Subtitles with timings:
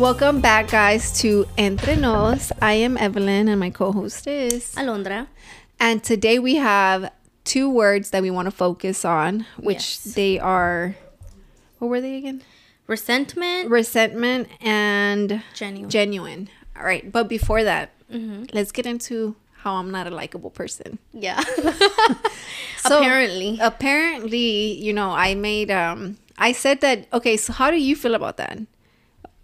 [0.00, 2.52] Welcome back, guys, to Entre Nos.
[2.62, 5.26] I am Evelin, and my co-host is Alondra.
[5.78, 7.12] And today we have
[7.44, 10.14] two words that we want to focus on, which Yes.
[10.14, 10.96] they are.
[11.78, 12.42] What were they again?
[12.86, 13.68] Resentment.
[13.70, 15.90] Resentment and Genuine.
[15.90, 16.48] genuine.
[16.76, 18.44] All right, but before that, Mm-hmm.
[18.52, 20.98] let's get into how I'm not a likable person.
[21.12, 21.40] yeah.
[22.78, 23.58] So, Apparently.
[23.60, 28.14] apparently, you know, I made um I said that okay, so how do you feel
[28.14, 28.58] about that?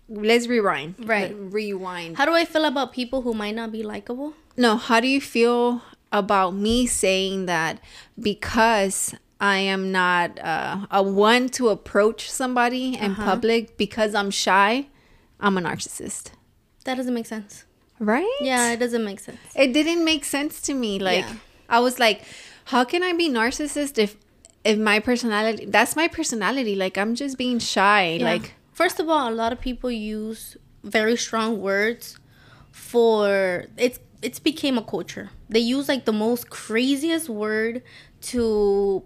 [0.08, 0.94] Let's rewind.
[0.98, 1.32] Right.
[1.36, 2.16] Let- Rewind.
[2.16, 4.34] How do I feel about people who might not be likable?
[4.56, 5.82] No, how do you feel
[6.12, 7.80] about me saying that
[8.20, 13.24] because I am not uh, a one to approach somebody in Uh-huh.
[13.24, 14.86] public because I'm shy,
[15.40, 16.30] I'm a narcissist.
[16.84, 17.64] That doesn't make sense.
[17.98, 18.36] Right?
[18.40, 19.38] Yeah, it doesn't make sense.
[19.54, 20.98] It didn't make sense to me.
[20.98, 21.34] Like Yeah.
[21.68, 22.22] I was like,
[22.66, 24.16] how can I be narcissist if
[24.64, 26.74] if my personality that's my personality.
[26.76, 28.16] Like I'm just being shy.
[28.20, 28.24] Yeah.
[28.32, 32.04] Like first of all, a lot of people use very strong words
[32.70, 35.26] for it's it's became a culture.
[35.54, 37.82] They use like the most craziest word
[38.32, 39.02] to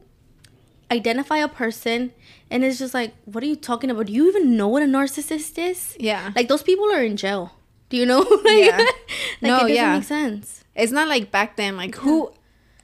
[0.91, 2.13] identify a person
[2.51, 4.07] and it's just like what are you talking about?
[4.07, 5.97] Do you even know what a narcissist is?
[5.99, 6.33] Yeah.
[6.35, 7.53] Like those people are in jail.
[7.91, 8.21] Do you know?
[8.45, 8.79] like, Yeah.
[9.43, 9.95] like No, it doesn't yeah.
[9.95, 10.65] make sense.
[10.75, 12.33] it's not like back then like who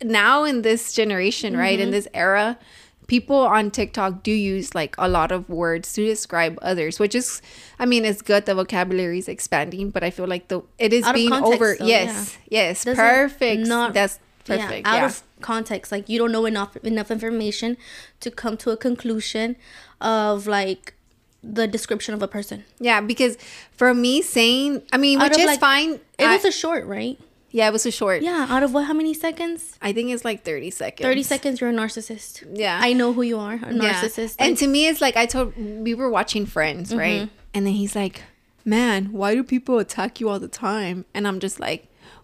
[0.02, 1.82] now in this generation right Mm-hmm.
[1.88, 2.58] in this era
[3.06, 7.40] people on tiktok do use like a lot of words to describe others which is
[7.78, 11.04] i mean it's good the vocabulary is expanding but i feel like the it is
[11.04, 15.06] Out being context, over though, yes yes Doesn't- perfect not- that's perfect Yeah, out yeah,
[15.06, 15.90] of context.
[15.90, 17.76] Like you don't know enough enough information
[18.20, 19.56] to come to a conclusion
[20.00, 20.94] of like
[21.42, 22.64] the description of a person.
[22.80, 23.36] yeah because
[23.72, 26.86] for me saying i mean Out which is like- fine It I- was a short,
[26.86, 27.18] right?
[27.58, 28.46] Yeah it was a short Yeah.
[28.54, 28.84] Out of what?
[28.90, 29.60] How many seconds?
[29.88, 31.54] i think it's like 30 seconds Thirty seconds.
[31.60, 32.32] You're a narcissist.
[32.64, 32.78] Yeah.
[32.88, 33.54] I know who you are.
[33.70, 33.84] A Yeah.
[33.86, 34.34] narcissist.
[34.44, 35.48] And to me, it's like I told
[35.86, 37.04] we were watching Friends, Mm-hmm.
[37.06, 37.24] right?
[37.54, 38.16] And then he's like,
[38.64, 41.80] "Man, why do people attack you all the time?" And I'm just like,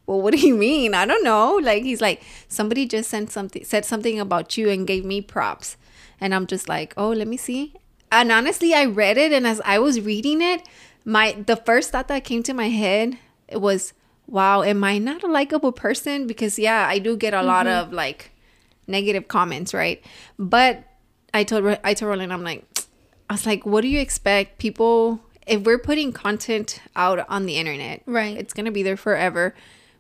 [0.07, 0.91] "Well, what do you mean?
[1.03, 2.19] I don't know." Like he's like,
[2.59, 5.69] "Somebody just sent something, said something about you and gave me props,"
[6.21, 7.63] and I'm just like, "Oh, let me see."
[8.19, 10.61] And honestly, I read it, and as I was reading it,
[11.17, 13.17] my the first thought that came to my head
[13.49, 13.93] it was,
[14.33, 17.89] "Wow, am I not a likable person?" Because yeah, I do get a lot Mm-hmm.
[17.89, 18.31] of like
[18.87, 20.03] negative comments, right?
[20.39, 20.85] But
[21.35, 22.65] I told I told Roland, I'm like,
[23.31, 24.59] I was like, what do you expect?
[24.59, 28.37] People, if we're putting content out on the internet, Right.
[28.37, 29.55] It's gonna be there forever.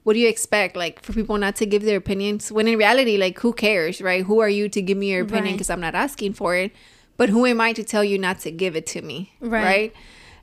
[0.05, 0.77] What do you expect?
[0.77, 4.25] Like for people not to give their opinions when in reality, like who cares, right?
[4.25, 5.59] Who are you to give me your opinion Right.
[5.59, 6.73] because I'm not asking for it?
[7.17, 9.63] But who am I to tell you not to give it to me, Right.
[9.63, 9.93] right?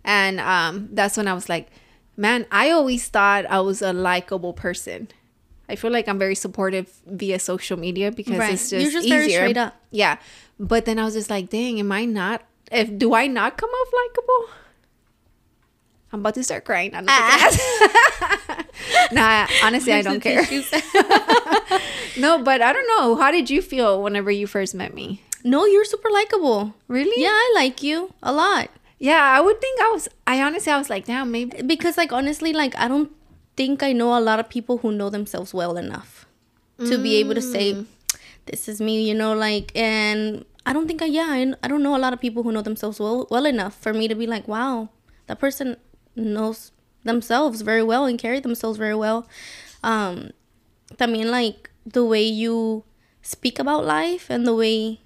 [0.06, 1.68] And um, that's when I was like,
[2.20, 5.08] man, I always thought I was a likable person.
[5.72, 8.52] I feel like I'm very supportive via social media because Right.
[8.54, 9.20] it's just You're just easier.
[9.20, 9.80] very straight up.
[9.92, 10.18] Yeah.
[10.60, 13.70] But then I was just like, dang, am I not if do I not come
[13.70, 14.44] off likable?
[16.12, 16.92] I'm about to start crying.
[16.96, 18.66] I'm Ah.
[19.14, 20.42] nah, honestly, I don't care.
[22.18, 23.16] no, but I don't know.
[23.16, 25.22] How did you feel whenever you first met me?
[25.46, 26.74] no, you're super likable.
[26.90, 27.22] Really?
[27.24, 28.68] Yeah, I like you a lot.
[29.00, 30.08] Yeah, I would think I was.
[30.28, 31.62] I honestly, I was like, damn, maybe.
[31.62, 33.12] because like honestly like i don't
[33.56, 36.26] think i know a lot of people who know themselves well enough
[36.80, 37.86] to be able to say Mm.
[38.46, 41.84] this is me you know like and i don't think i yeah I, I don't
[41.84, 44.28] know a lot of people who know themselves well well enough for me to be
[44.28, 44.88] like wow
[45.28, 45.76] that person
[46.16, 46.72] knows
[47.04, 49.28] themselves very well and carry themselves very well
[49.84, 50.32] um
[51.00, 52.84] I mean like the way you
[53.22, 55.02] speak about life and the way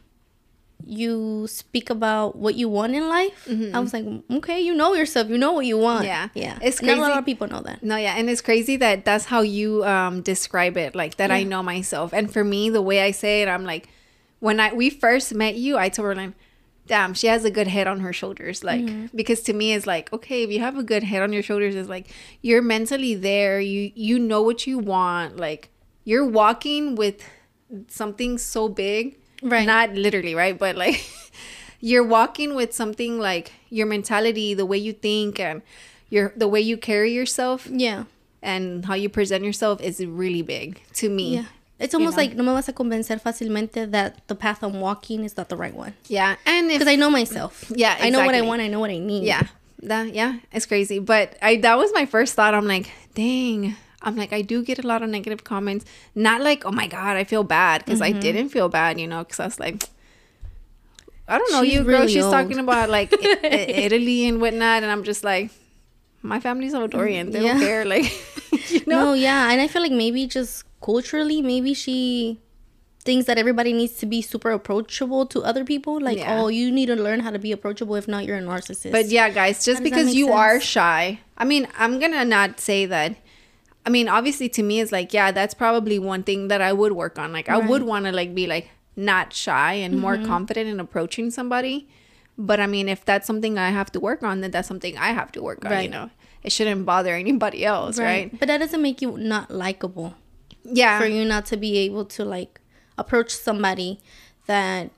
[0.86, 3.48] you speak about what you want in life.
[3.76, 5.30] I was like, okay, you know yourself.
[5.30, 6.06] You know what you want.
[6.06, 6.30] Yeah.
[6.34, 6.58] yeah.
[6.62, 7.84] It's Not a lot of people know that.
[7.84, 11.44] No, yeah, and it's crazy that that's how you um describe it, like that I
[11.44, 12.14] know myself.
[12.14, 13.88] And for me, the way I say it, I'm like,
[14.40, 16.34] when I we first met you, I told her like,
[16.86, 18.86] damn, she has a good head on her shoulders, like
[19.16, 21.76] because to me it's like, okay, if you have a good head on your shoulders,
[21.76, 22.08] it's like
[22.42, 25.70] you're mentally there, you you know what you want, like
[26.04, 27.24] you're walking with
[27.88, 29.66] something so big, Right.
[29.68, 31.04] Not literally, right, but like.
[31.86, 35.62] You're walking with something like your mentality, the way you think, and
[36.10, 38.06] your the way you carry yourself Yeah.
[38.42, 41.36] and how you present yourself is really big to me.
[41.36, 41.46] Yeah.
[41.80, 42.24] It's almost know?
[42.24, 45.58] like no me vas a convencer fácilmente that the path I'm walking is not the
[45.58, 45.94] right one.
[46.08, 46.38] Yeah.
[46.46, 47.66] And Because I know myself.
[47.76, 48.62] Yeah, I know what I want.
[48.62, 49.26] I know what I need.
[49.26, 49.48] yeah,
[49.82, 51.00] that yeah, it's crazy.
[51.00, 52.54] But I that was my first thought.
[52.54, 53.76] I'm like, dang.
[54.04, 55.86] I'm like, I do get a lot of negative comments.
[56.14, 58.18] Not like, oh my god, I feel bad because Mm-hmm.
[58.18, 59.84] I didn't feel bad, you know, because I was like.
[61.28, 62.02] I don't know She's you, girl.
[62.02, 62.34] really She's old.
[62.34, 63.10] talking about like
[63.44, 65.52] Italy and whatnot, and I'm just like,
[66.22, 67.32] my family's Salvadorian.
[67.32, 68.12] They don't care, like,
[68.70, 69.06] you know.
[69.06, 69.50] No, yeah.
[69.52, 72.40] And I feel like maybe just culturally, maybe she
[73.06, 76.00] thinks that everybody needs to be super approachable to other people.
[76.00, 76.42] Like, Yeah.
[76.42, 77.96] oh, you need to learn how to be approachable.
[77.96, 78.92] If not, you're a narcissist.
[78.92, 83.16] But yeah, guys, just because you are shy, I mean, I'm gonna not say that.
[83.86, 86.94] I mean, obviously, to me, it's like, yeah, that's probably one thing that I would
[86.94, 87.34] work on.
[87.34, 87.90] Like, I would Mm-hmm.
[87.90, 91.88] want to like be like not shy and more confident in approaching somebody.
[92.38, 95.12] But I mean, if that's something I have to work on, then that's something I
[95.12, 95.84] have to work on.
[95.84, 96.10] You know,
[96.44, 98.32] it shouldn't bother anybody else, right?
[98.40, 100.16] But that doesn't make you not likable.
[100.64, 102.62] Yeah, For you not to be able to like
[102.98, 104.00] approach somebody
[104.48, 104.92] that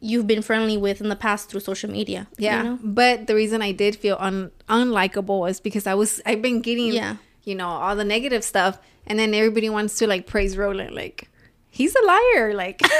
[0.00, 2.26] you've been friendly with in the past through social media.
[2.36, 2.78] you Yeah, know?
[2.82, 6.92] but the reason I did feel un unlikable was because I was I've been getting
[6.92, 7.16] Yeah.
[7.44, 11.28] You know all the negative stuff, and then everybody wants to like praise Roland like
[11.70, 12.54] he's a liar.
[12.54, 12.80] Like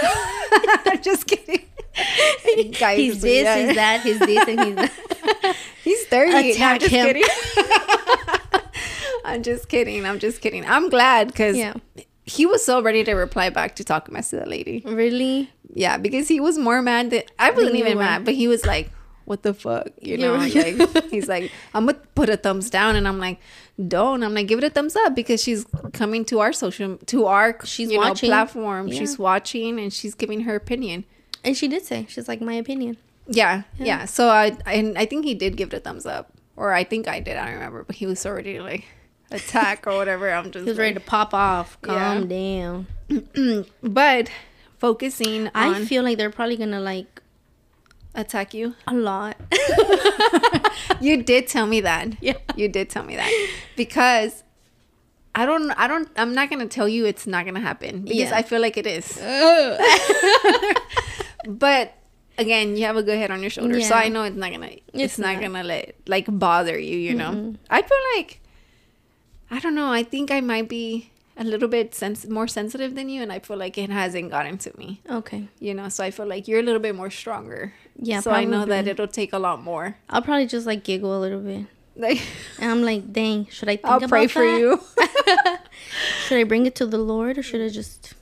[0.86, 1.66] I'm just kidding.
[2.78, 3.66] Guys, He's this, yeah.
[3.66, 5.56] he's that, he's this, and he's that.
[5.84, 6.32] He's dirty.
[6.32, 7.06] No, I'm Attack just him.
[7.06, 7.24] kidding.
[9.24, 10.04] I'm just kidding.
[10.06, 10.64] I'm just kidding.
[10.66, 11.74] I'm glad because Yeah.
[12.24, 14.82] he was so ready to reply back to talk mess to the lady.
[14.86, 15.50] really?
[15.74, 18.04] Yeah, because he was more mad than I wasn't even were.
[18.04, 18.90] mad, but he was like,
[19.24, 20.62] "What the fuck?" You know, Yeah.
[20.62, 23.38] like he's like, "I'm gonna put a thumbs down," and I'm like,
[23.88, 27.26] "Don't." I'm like, "Give it a thumbs up," because she's coming to our social, to
[27.26, 28.88] our She's you know, platform.
[28.88, 28.98] Yeah.
[28.98, 31.04] She's watching and she's giving her opinion.
[31.44, 32.96] And she did say, she's like, my opinion.
[33.26, 34.04] Yeah, yeah.
[34.06, 37.08] So I and I think he did give it a thumbs up, or I think
[37.08, 37.36] I did.
[37.36, 38.84] I don't remember, but he was already like
[39.30, 40.30] attack or whatever.
[40.30, 41.78] I'm just He was ready to pop off.
[41.86, 42.14] Yeah.
[42.14, 42.86] Calm down.
[43.82, 44.30] but
[44.78, 47.22] focusing I feel like they're probably gonna like
[48.14, 48.74] attack you.
[48.86, 49.36] a lot.
[51.00, 52.08] You did tell me that.
[52.22, 52.34] Yeah.
[52.56, 53.30] You did tell me that.
[53.76, 54.42] Because
[55.34, 58.02] I don't I don't I'm not gonna tell you it's not gonna happen.
[58.02, 58.36] Because Yeah.
[58.36, 59.18] I feel like it is.
[61.46, 61.94] but
[62.38, 63.88] again, you have a good head on your shoulders.
[63.88, 65.42] So I know it's not gonna it's, It's not, not.
[65.42, 67.54] gonna let like bother you, you know.
[67.70, 68.40] I feel like
[69.50, 73.08] I don't know, I think I might be a little bit sens- more sensitive than
[73.08, 75.00] you and I feel like it hasn't gotten to me.
[75.10, 75.48] okay.
[75.58, 77.72] You know, so I feel like you're a little bit more stronger.
[77.96, 79.96] Yeah, So I know that it'll take a lot more.
[80.10, 81.66] I'll probably just like giggle a little bit.
[81.96, 82.20] Like
[82.60, 84.58] And I'm like, dang, should I think I'll about pray for that?
[84.60, 84.80] you.
[86.26, 88.14] Should I bring it to the Lord or should I just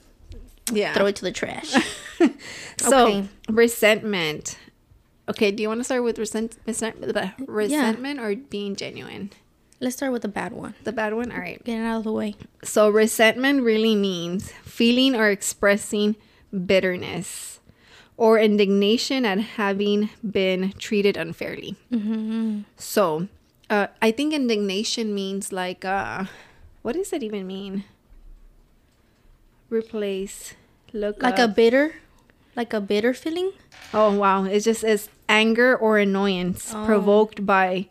[0.71, 0.93] yeah.
[0.93, 1.73] throw it to the trash?
[2.77, 3.27] So Okay.
[3.49, 4.57] resentment.
[5.29, 6.95] Okay, do you want to start with resent, resent,
[7.47, 9.31] resentment or being genuine?
[9.83, 10.75] Let's start with the bad one.
[10.87, 11.27] The bad one.
[11.31, 11.59] All right.
[11.63, 12.35] Get it out of the way.
[12.63, 16.15] So resentment really means feeling or expressing
[16.55, 17.59] bitterness
[18.15, 21.75] or indignation at having been treated unfairly.
[22.77, 23.27] So
[23.69, 26.25] uh, I think indignation means like uh,
[26.81, 27.83] what does it even mean?
[29.69, 30.53] Replace.
[30.93, 31.49] Look Like up.
[31.49, 31.95] a bitter,
[32.55, 33.51] like a bitter feeling.
[33.93, 34.43] Oh wow!
[34.45, 36.85] It just is anger or annoyance Oh.
[36.85, 37.89] provoked by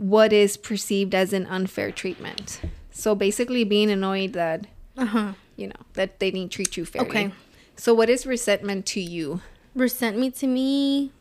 [0.00, 2.60] what is perceived as an unfair treatment.
[2.90, 4.66] So basically, being annoyed that
[4.96, 5.32] Uh huh.
[5.56, 7.08] you know that they didn't treat you fairly.
[7.08, 7.32] Okay.
[7.76, 9.40] So what is resentment to you?
[9.76, 11.12] Resentment to me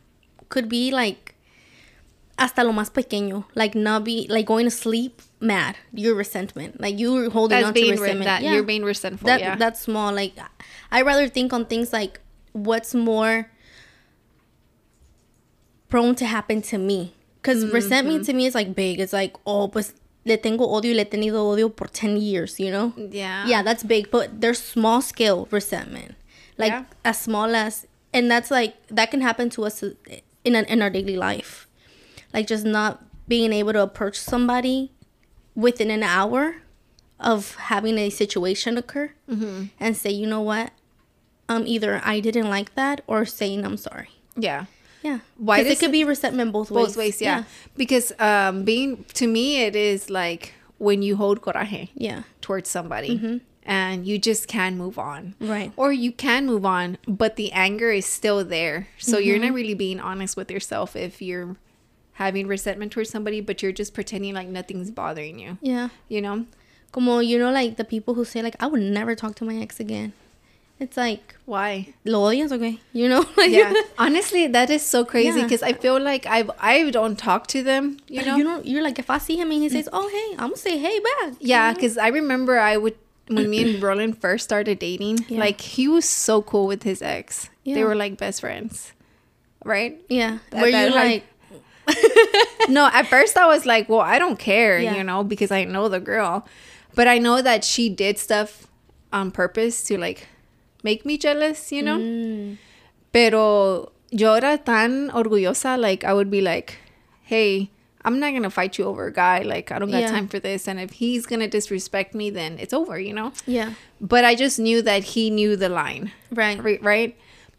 [0.47, 1.35] could be like
[2.39, 5.75] hasta lo más pequeño, like not be like going to sleep mad.
[5.91, 8.25] Your resentment, like you were holding That's on to being re- resentment.
[8.31, 8.53] that Yeah.
[8.55, 9.27] you're being resentful.
[9.27, 9.55] that yeah.
[9.59, 10.13] that's small.
[10.15, 10.39] Like
[10.91, 12.19] I rather think on things like
[12.53, 13.51] what's more
[15.89, 17.13] prone to happen to me.
[17.41, 17.73] Because Mm-hmm.
[17.73, 18.99] resentment to me is like big.
[18.99, 19.93] It's like oh, pues
[20.25, 22.59] le tengo odio, y le he tenido odio por ten years.
[22.59, 22.93] You know.
[22.97, 23.45] yeah.
[23.47, 26.15] Yeah, that's big, but there's small scale resentment,
[26.57, 26.83] like Yeah.
[27.05, 29.83] as small as, and that's like that can happen to us
[30.43, 31.67] in an, in our daily life,
[32.33, 34.91] like just not being able to approach somebody
[35.55, 36.57] within an hour
[37.19, 39.65] of having a situation occur Mm-hmm.
[39.79, 40.71] and say, you know what,
[41.47, 44.09] um, either I didn't like that or saying I'm sorry.
[44.35, 44.65] Yeah.
[45.01, 46.87] Yeah, Why does it could it- be resentment both ways.
[46.87, 47.21] Both ways.
[47.21, 47.43] Yeah.
[47.77, 52.23] Because um, being to me, it is like when you hold coraje Yeah.
[52.41, 53.41] towards somebody.
[53.63, 55.35] And you just can't move on.
[55.39, 55.71] Right.
[55.77, 58.87] Or you can move on, but the anger is still there.
[58.97, 59.45] So you're Mm-hmm.
[59.45, 61.55] not really being honest with yourself if you're
[62.13, 65.59] having resentment towards somebody, but you're just pretending like nothing's bothering you.
[65.61, 65.89] Yeah.
[66.07, 66.45] You know?
[66.91, 69.57] Como you know, like the people who say like I would never talk to my
[69.57, 70.13] ex again.
[70.79, 71.93] It's like Why?
[72.05, 73.73] lo odias okay you know like Yeah.
[73.97, 75.43] Honestly, that is so crazy Yeah.
[75.43, 78.35] because I feel like I I don't talk to them, you know?
[78.37, 80.57] you know you're like if I see him and he says oh hey I'm gonna
[80.57, 82.95] say hey back Yeah, because I remember I would
[83.27, 85.39] when me and Roland first started dating, Yeah.
[85.39, 87.49] like he was so cool with his ex.
[87.65, 88.93] They were like best friends,
[89.63, 90.01] right?
[90.09, 91.23] yeah That- where that you like
[92.69, 94.95] no, at first I was like, well, I don't care, Yeah.
[94.95, 96.45] you know, because I know the girl,
[96.95, 98.67] but I know that she did stuff
[99.11, 100.27] on purpose to like
[100.83, 101.97] make me jealous, you know.
[101.97, 102.57] Mm.
[103.11, 106.77] Pero yo era tan orgullosa, like I would be like,
[107.23, 107.69] hey.
[108.05, 109.39] I'm not gonna fight you over a guy.
[109.43, 110.09] Like I don't got Yeah.
[110.09, 110.69] time for this.
[110.69, 112.97] And if he's gonna disrespect me, then it's over.
[112.97, 113.33] You know.
[113.45, 113.73] Yeah.
[113.99, 116.63] But I just knew that he knew the line, Right.
[116.63, 116.81] right?
[116.81, 117.17] Right.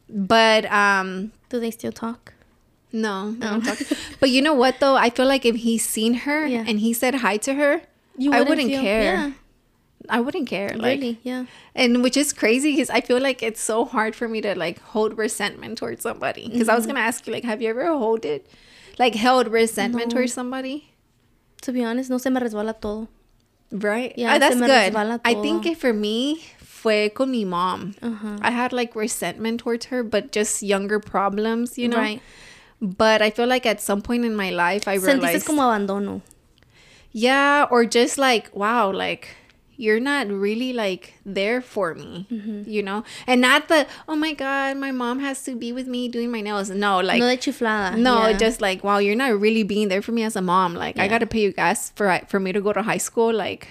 [0.08, 2.32] But um, Do they still talk?
[2.90, 3.60] no, No.
[3.60, 3.78] talk.
[4.18, 4.96] but you know what though?
[4.96, 6.64] I feel like if he's seen her Yeah.
[6.66, 7.82] and he said hi to her,
[8.16, 9.02] You I wouldn't feel- care.
[9.02, 9.30] Yeah.
[10.08, 10.70] I wouldn't care.
[10.70, 11.20] Like, really?
[11.22, 11.44] Yeah.
[11.74, 14.80] and which is crazy because I feel like it's so hard for me to like
[14.80, 16.48] hold resentment towards somebody.
[16.48, 16.94] Because I was Mm-hmm.
[16.94, 18.46] gonna ask you, like, have you ever held it,
[18.98, 20.14] like, held resentment No.
[20.16, 20.92] towards somebody?
[21.62, 23.08] To be honest, no se me resbala todo.
[23.70, 24.12] Right?
[24.16, 24.96] Yeah, Ah, that's good.
[25.24, 27.94] I think que for me fue con mi mom.
[28.02, 28.38] Uh-huh.
[28.40, 31.98] I had like resentment towards her, but just younger problems, you know.
[31.98, 32.20] Right.
[32.80, 36.22] But I feel like at some point in my life, I Sentiste realized, como abandono.
[37.12, 39.36] yeah, or just like, wow, like
[39.80, 42.68] you're not really like there for me, Mm-hmm.
[42.70, 43.02] you know.
[43.26, 46.40] And not the, oh my god, my mom has to be with me doing my
[46.42, 46.68] nails.
[46.70, 47.96] No, like no de chiflada.
[47.96, 48.36] no, yeah.
[48.44, 50.74] just like wow, you're not really being there for me as a mom.
[50.74, 53.32] Like I got to pay you guys for for me to go to high school.
[53.32, 53.68] Like,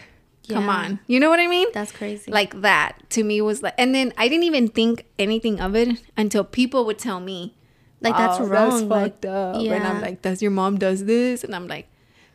[0.49, 1.67] come on, you know what I mean?
[1.73, 2.31] That's crazy.
[2.31, 5.89] like that to me was like and then i didn't even think anything of it
[6.17, 7.53] until people would tell me
[8.01, 10.07] Like, that's wrong, like, fucked up and i'm yeah.
[10.07, 11.85] like does your mom does this and i'm like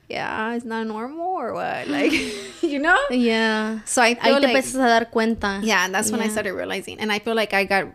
[0.08, 2.12] yeah it's not normal or what like
[2.62, 3.80] you know yeah.
[3.84, 5.60] so i Ahí feel te like empiezas a dar cuenta.
[5.64, 7.86] yeah and that's when i started realizing and i feel like i got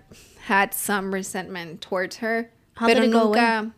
[0.48, 3.70] had some resentment towards her How did it go away?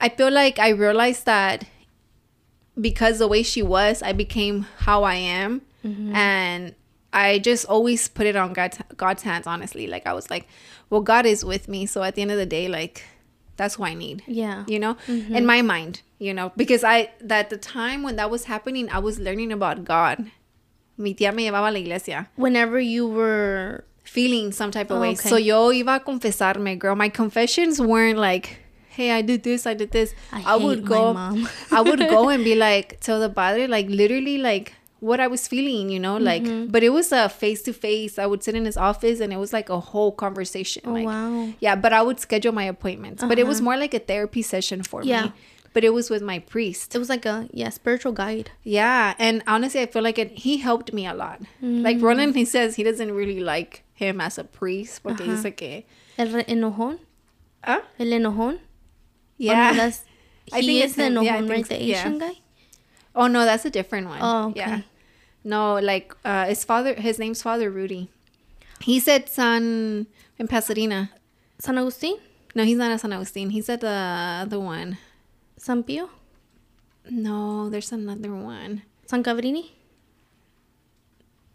[0.00, 1.64] i feel like i realized that
[2.80, 6.14] because the way she was i became how i am Mm-hmm.
[6.14, 6.74] and
[7.12, 10.46] i just always put it on god's, god's hands honestly like i was like
[10.90, 13.02] well god is with me so at the end of the day like
[13.56, 14.64] that's who i need Yeah.
[14.66, 15.34] you know Mm-hmm.
[15.36, 18.98] in my mind you know because i that the time when that was happening i
[18.98, 20.30] was learning about god
[20.98, 25.00] mi tía me llevaba a la iglesia Whenever you were feeling some type of Oh,
[25.02, 25.10] way.
[25.12, 25.28] okay.
[25.28, 26.96] So yo iba a confesarme, girl.
[26.96, 30.14] My confessions weren't like, hey, I did this, I did this.
[30.32, 31.48] I I, hate would my go, mom.
[31.70, 35.48] I would go and be like, tell the padre, like literally, like what I was
[35.48, 36.42] feeling, you know, like.
[36.44, 36.70] Mm-hmm.
[36.70, 38.18] But it was a face to face.
[38.18, 40.82] I would sit in his office, and it was like a whole conversation.
[40.86, 41.48] Oh like, wow.
[41.60, 43.22] Yeah, but I would schedule my appointments.
[43.24, 43.64] But it was Uh-huh.
[43.64, 45.24] more like a therapy session for Yeah.
[45.24, 45.32] me.
[45.72, 46.94] But it was with my priest.
[46.96, 48.50] It was like a yeah spiritual guide.
[48.64, 50.30] Yeah, and honestly, I feel like it.
[50.44, 51.40] He helped me a lot.
[51.62, 51.82] Mm.
[51.84, 55.36] Like Roland, he says he doesn't really like him as a priest porque Ajá.
[55.36, 55.84] dice que,
[56.18, 56.98] El enojón.
[57.62, 58.58] ah, El enojón.
[59.38, 59.70] Yeah.
[59.70, 60.02] no, that's,
[60.52, 61.02] I think is it's the.
[61.22, 61.66] Yeah, enojón, think right?
[61.68, 61.74] so.
[61.78, 62.00] The Yeah.
[62.00, 62.34] Asian guy.
[63.14, 64.18] oh no, that's a different one.
[64.20, 64.60] Oh, okay.
[64.60, 64.80] Yeah.
[65.44, 66.94] No, like uh, his father.
[66.94, 68.08] His name's Father Rudy.
[68.80, 70.06] He said San
[70.38, 71.10] in Pasadena.
[71.58, 72.16] San Agustin.
[72.54, 73.50] No, he's not at San Agustin.
[73.50, 73.88] He's at the
[74.44, 74.98] other one.
[75.56, 76.10] San Pio.
[77.08, 78.82] No, there's another one.
[79.06, 79.70] San Cabrini.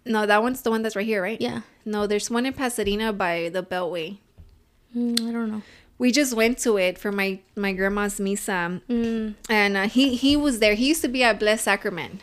[0.06, 1.40] No, that one's the one that's right here, right?
[1.42, 1.62] Yeah.
[1.84, 4.18] No, there's one in Pasadena by the Beltway.
[4.96, 5.62] Mm, I don't know.
[5.98, 9.36] We just went to it for my my grandma's misa, Mm.
[9.50, 10.76] and uh, he he was there.
[10.76, 12.22] He used to be at Blessed Sacrament.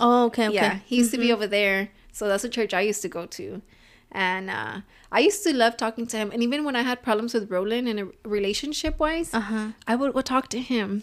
[0.00, 0.54] Oh, okay, okay.
[0.54, 1.90] Yeah, he used to be over there.
[2.12, 3.62] So that's a church I used to go to.
[4.10, 4.80] And uh,
[5.12, 6.30] I used to love talking to him.
[6.32, 9.68] And even when I had problems with Roland in a relationship wise, Uh huh.
[9.86, 11.02] I would, would talk to him.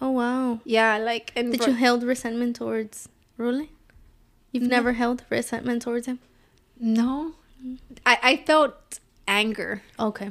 [0.00, 0.60] Oh wow.
[0.64, 3.68] Yeah, like and Did you held resentment towards Roland?
[4.50, 4.76] You've No.
[4.76, 6.18] never held resentment towards him?
[6.80, 7.32] no,
[8.04, 8.98] I I felt
[9.28, 10.30] anger, Okay.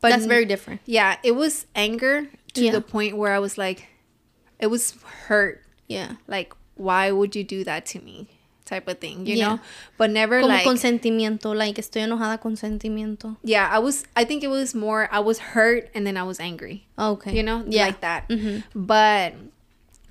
[0.00, 0.80] but That's very different.
[0.86, 1.16] yeah.
[1.24, 2.70] It was anger to Yeah.
[2.72, 3.88] the point where I was like,
[4.60, 4.94] it was
[5.26, 5.64] hurt.
[5.88, 6.16] Yeah.
[6.28, 8.28] Like, why would you do that to me?
[8.64, 9.48] Type of thing, you Yeah.
[9.48, 9.60] know.
[9.96, 13.36] But never Como like consentimiento, like estoy enojada con sentimiento.
[13.42, 13.66] yeah.
[13.70, 14.04] I was.
[14.14, 15.08] I think it was more.
[15.10, 16.86] I was hurt and then I was angry.
[16.98, 17.34] Okay.
[17.34, 17.86] you know, Yeah.
[17.86, 18.28] like that.
[18.28, 18.64] Mhm.
[18.74, 19.34] But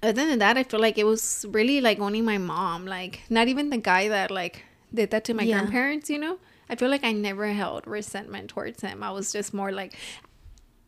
[0.02, 3.48] other than that, I feel like it was really like only my mom, like not
[3.48, 5.60] even the guy that like did that to my Yeah.
[5.60, 6.38] grandparents, you know?
[6.70, 9.04] I feel like I never held resentment towards him.
[9.04, 9.94] I was just more like,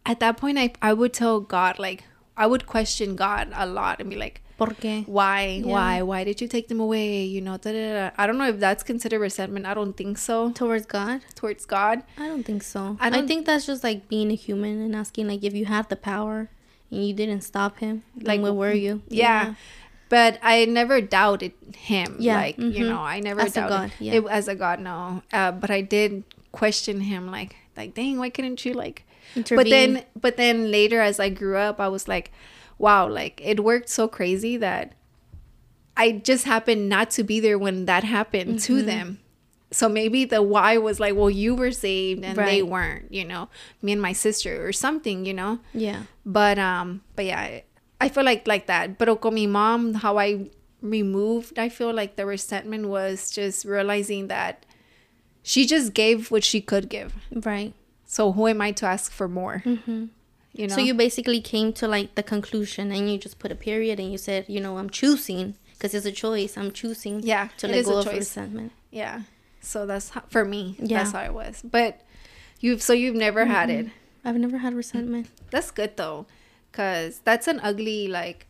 [0.05, 2.03] at that point, I, I would tell God, like,
[2.35, 5.07] I would question God a lot and be like, ¿Por qué?
[5.07, 5.73] why, Yeah.
[5.73, 7.23] why, why did you take them away?
[7.25, 8.09] You know, da, da, da.
[8.17, 9.65] I don't know if that's considered resentment.
[9.65, 11.21] I don't think so Towards God?
[11.33, 12.03] towards God.
[12.17, 12.97] I don't think so.
[12.99, 15.89] I I, think that's just like being a human and asking like if you had
[15.89, 16.49] the power
[16.91, 19.01] and you didn't stop him, Like, where were you?
[19.09, 19.55] yeah.
[20.09, 22.17] But I never doubted him.
[22.19, 22.89] Yeah, Like, you mhm.
[22.89, 24.13] know, I never As a doubted God, yeah.
[24.15, 25.21] it as a God, no.
[25.31, 29.57] Uh, but I did question him like like dang, why couldn't you like Intervene.
[29.63, 32.31] But then but then later as I grew up, I was like,
[32.79, 34.93] wow, like it worked so crazy that
[35.95, 38.75] I just happened not to be there when that happened Mm-hmm.
[38.77, 39.19] to them.
[39.71, 43.49] So maybe the why was like, well, you were saved and they weren't, you know,
[43.83, 46.03] me and my sister or something, you know yeah.
[46.25, 47.63] but um but yeah I,
[48.01, 50.49] I feel like like that but con mi mom how i
[50.81, 54.65] removed i feel like the resentment was just realizing that
[55.43, 57.73] she just gave what she could give Right.
[58.05, 60.05] so who am i to ask for more Mm-hmm.
[60.59, 60.75] You know.
[60.75, 64.11] So you basically came to like the conclusion and you just put a period and
[64.11, 66.57] you said, you know, I'm choosing because it's a choice.
[66.57, 68.15] I'm choosing Yeah, to let go of choice.
[68.27, 68.71] resentment.
[68.91, 69.21] yeah.
[69.61, 70.75] So that's how, for me.
[70.79, 70.97] Yeah.
[70.99, 71.61] That's how it was.
[71.63, 72.01] But
[72.59, 73.87] you've so you've never had it.
[74.25, 75.27] I've never had resentment.
[75.49, 76.25] That's good though,
[76.73, 78.47] cause that's an ugly like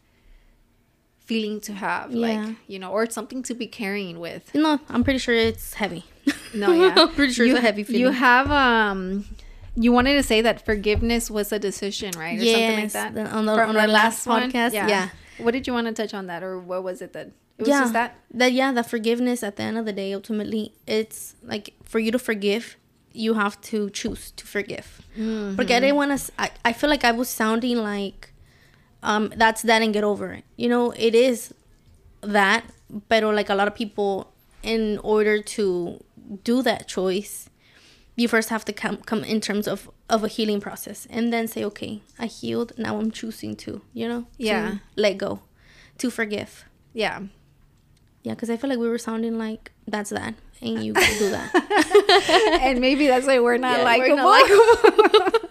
[1.19, 2.11] feeling to have.
[2.11, 2.27] Yeah.
[2.27, 4.53] Like you know, or it's something to be carrying with.
[4.55, 6.05] No, I'm pretty sure it's heavy.
[6.53, 6.93] No, yeah.
[6.97, 8.01] I'm pretty sure you, it's a heavy feeling.
[8.01, 9.25] You have um.
[9.75, 12.37] You wanted to say that forgiveness was a decision, right?
[12.39, 13.17] Or something like that.
[13.17, 15.09] on the- From on our last last podcast, yeah.
[15.37, 17.27] What did you want to touch on that, or what was it that?
[17.27, 18.15] It was yeah, just that.
[18.33, 22.11] that yeah, that forgiveness at the end of the day, ultimately, it's like for you
[22.11, 22.75] to forgive,
[23.13, 25.01] you have to choose to forgive.
[25.17, 25.55] Mm-hmm.
[25.55, 26.31] Porque I didn't want to.
[26.37, 28.33] I, I feel like I was sounding like,
[29.03, 30.43] um, that's that and get over it.
[30.57, 31.53] You know, it is
[32.21, 32.65] that,
[33.07, 34.31] but like a lot of people,
[34.63, 36.03] in order to
[36.43, 37.48] do that choice,
[38.19, 41.47] you first have to come come in terms of of a healing process, and then
[41.47, 42.73] say, okay, I healed.
[42.77, 44.77] Now I'm choosing to, you know, Yeah.
[44.95, 45.39] let go,
[45.99, 46.65] to forgive.
[46.93, 47.19] Yeah.
[48.23, 51.29] Yeah, because I feel like we were sounding like that's that, and you can do
[51.31, 52.59] that.
[52.61, 55.39] and maybe that's why we're not Yeah, likable.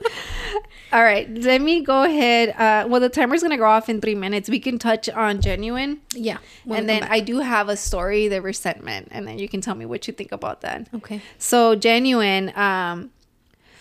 [0.92, 2.50] All right, let me go ahead.
[2.50, 4.48] Uh, well, the timer's gonna go off in three minutes.
[4.48, 6.38] We can touch on genuine, yeah,
[6.70, 9.86] and then I do have a story, the resentment, and then you can tell me
[9.86, 10.88] what you think about that.
[10.94, 12.52] okay, So genuine.
[12.56, 13.10] Um,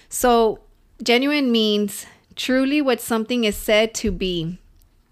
[0.10, 0.60] so
[1.04, 2.06] genuine means
[2.36, 4.58] truly what something is said to be,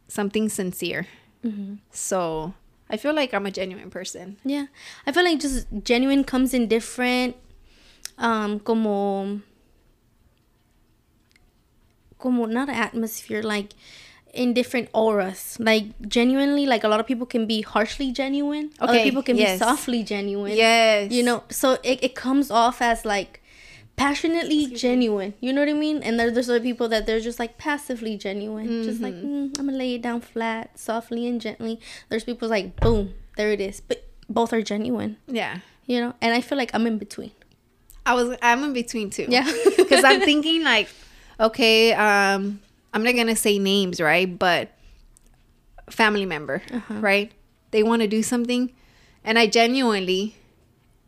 [0.08, 1.08] something sincere.
[1.46, 1.76] Mm-hmm.
[1.92, 2.54] So
[2.90, 4.38] I feel like I'm a genuine person.
[4.44, 4.68] yeah,
[5.06, 7.36] I feel like just genuine comes in different,
[8.18, 9.42] um, como,
[12.26, 13.70] como not atmosphere, like
[14.34, 15.58] in different auras.
[15.60, 15.86] Like
[16.18, 18.72] genuinely, like a lot of people can be harshly genuine.
[18.82, 18.90] Okay.
[18.90, 19.60] Other people can yes.
[19.60, 20.56] be softly genuine.
[20.58, 21.12] Yes.
[21.18, 23.42] you know so it, it comes off as like
[23.96, 27.40] passionately genuine you know what i mean and there, there's other people that they're just
[27.40, 29.56] like passively genuine just like Mm-hmm.
[29.56, 31.80] mm, i'm gonna lay it down flat softly and gently
[32.10, 35.60] there's people like boom there it is but both are genuine Yeah.
[35.86, 37.32] you know and i feel like i'm in between
[38.06, 39.26] I was I'm in between too.
[39.28, 39.46] Yeah.
[39.90, 40.88] Cuz I'm thinking like
[41.40, 42.60] okay, um
[42.94, 44.38] I'm not to say names, right?
[44.40, 44.70] But
[45.90, 46.96] family member, Uh-huh.
[46.96, 47.32] right?
[47.72, 48.72] They want to do something
[49.24, 50.36] and I genuinely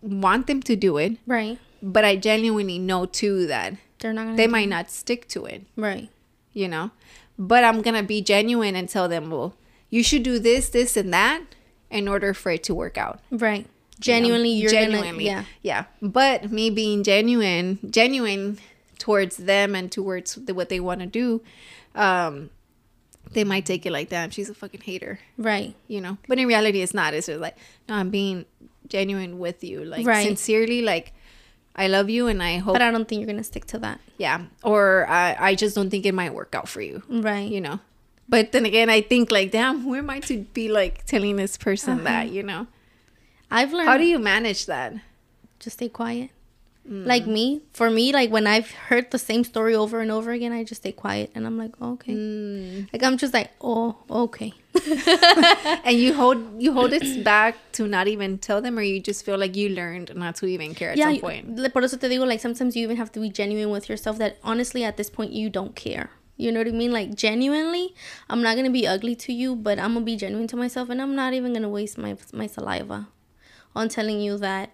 [0.02, 4.38] want them to do it, right but I genuinely know too that they're not gonna
[4.38, 6.10] they might not stick to it, right
[6.54, 6.92] you know?
[7.40, 9.54] But I'm to be genuine and tell them, "Well,
[9.92, 11.44] you should do this, this and that
[11.92, 13.68] in order for it to work out." right you know?
[14.00, 18.58] genuinely you're genuinely gonna yeah yeah but me being genuine genuine
[18.98, 21.42] towards them and towards the, what they want to do
[21.96, 22.50] um
[23.32, 24.34] they might take it like that.
[24.34, 25.20] She's a fucking hater.
[25.38, 25.76] Right.
[25.90, 26.18] You know?
[26.30, 27.14] But in reality it's not.
[27.14, 27.58] It's just like
[27.90, 28.46] no i'm being
[28.88, 29.84] genuine with you.
[29.84, 30.26] Like Right.
[30.26, 31.12] sincerely like
[31.76, 34.00] i love you and i hope but i don't think you're gonna stick to that.
[34.18, 34.46] Yeah.
[34.64, 37.04] Or I, I just don't think it might work out for you.
[37.10, 37.50] Right.
[37.52, 37.80] You know?
[38.30, 41.58] But then again i think like damn who am i to be like telling this
[41.58, 42.68] person that you know?
[43.52, 44.94] I've learned how do you manage that?
[45.60, 46.30] Just stay quiet.
[46.90, 50.54] Like me, for me, like when I've heard the same story over and over again,
[50.54, 52.14] I just stay quiet and I'm like, oh, okay.
[52.14, 52.88] Mm.
[52.94, 54.54] Like I'm just like, oh, okay.
[55.84, 59.26] and you hold you hold it back to not even tell them or you just
[59.26, 62.08] feel like you learned not to even care at yeah, some point por eso te
[62.08, 64.18] digo, like sometimes you even have to be genuine with yourself.
[64.18, 66.10] That honestly, at this point, you don't care.
[66.38, 66.92] You know what I mean?
[66.92, 67.96] Like genuinely,
[68.30, 71.02] I'm not gonna be ugly to you, but I'm gonna be genuine to myself, and
[71.02, 73.08] I'm not even gonna waste my my saliva
[73.76, 74.72] on telling you that,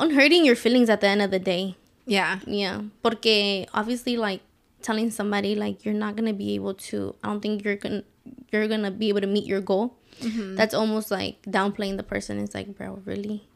[0.00, 1.76] on hurting your feelings at the end of the day.
[2.06, 4.40] yeah Yeah, porque obviously, like
[4.82, 7.14] telling somebody like you're not gonna be able to.
[7.22, 8.02] I don't think you're gonna
[8.50, 9.94] you're gonna be able to meet your goal.
[10.56, 12.38] That's almost like downplaying the person.
[12.40, 13.46] It's like, bro, really?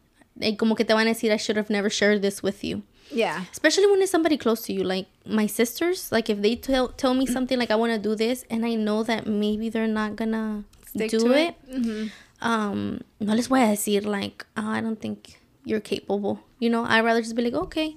[0.40, 2.82] Like, como que te van a decir, I should have never shared this with you.
[3.12, 6.10] yeah Especially when it's somebody close to you, like my sisters.
[6.10, 8.74] Like if they tell tell me something like I want to do this, and I
[8.76, 11.54] know that maybe they're not gonna Stick do to it.
[11.68, 11.82] it.
[11.82, 12.02] Mm-hmm.
[12.40, 16.40] Um, no les voy a decir like, oh, I don't think you're capable.
[16.58, 17.96] You know, I'd rather just be like, okay.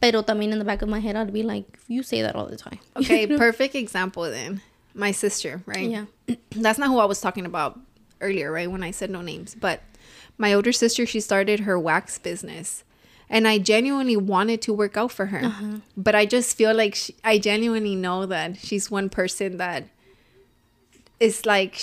[0.00, 2.46] Pero también in the back of my head, I'd be like, you say that all
[2.46, 2.78] the time.
[2.96, 4.60] okay perfect example then
[4.94, 6.04] my sister right Yeah.
[6.50, 7.78] that's not who i was talking about
[8.20, 9.80] earlier right when i said no names but
[10.36, 12.84] my older sister she started her wax business
[13.30, 15.78] and i genuinely wanted to work out for her Uh-huh.
[15.96, 19.88] but i just feel like she, i genuinely know that she's one person that
[21.20, 21.78] is like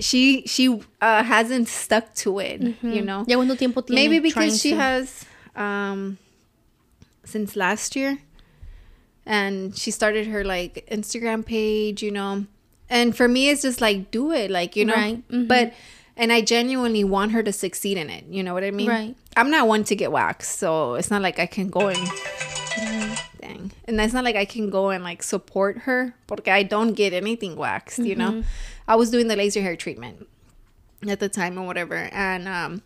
[0.00, 4.60] she she uh, hasn't stuck to it you know Ya cuánto tiempo tiene maybe because
[4.60, 5.24] she to- has
[5.56, 6.18] um
[7.24, 8.18] since last year
[9.26, 12.44] and she started her like instagram page you know
[12.90, 15.48] and for me it's just like do it like you know Right, mhm.
[15.48, 15.72] but
[16.16, 19.14] and i genuinely want her to succeed in it you know what i mean Right.
[19.36, 21.98] i'm not one to get waxed so it's not like i can go and
[22.76, 23.72] anything.
[23.86, 27.12] And that's not like I can go and like support her because I don't get
[27.12, 28.42] anything waxed, you know.
[28.86, 30.26] I was doing the laser hair treatment
[31.08, 32.08] at the time or whatever.
[32.12, 32.82] And um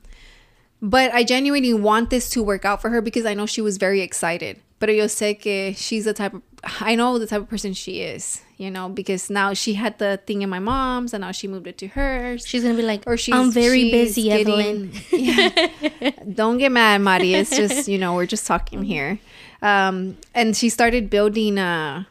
[0.81, 3.79] but I genuinely want this to work out for her because I know she was
[3.79, 4.61] very excited.
[4.79, 6.43] But yo sé que she's the type of
[6.81, 10.21] I know the type of person she is, you know, because now she had the
[10.27, 12.47] thing in my mom's and now she moved it to hers.
[12.47, 14.95] She's gonna be like, Or she's I'm very she's busy, Evelin.
[15.13, 16.11] Yeah.
[16.33, 17.35] Don't get mad, Mari.
[17.35, 19.19] It's just, you know, we're just talking here.
[19.63, 22.07] Um, and she started building a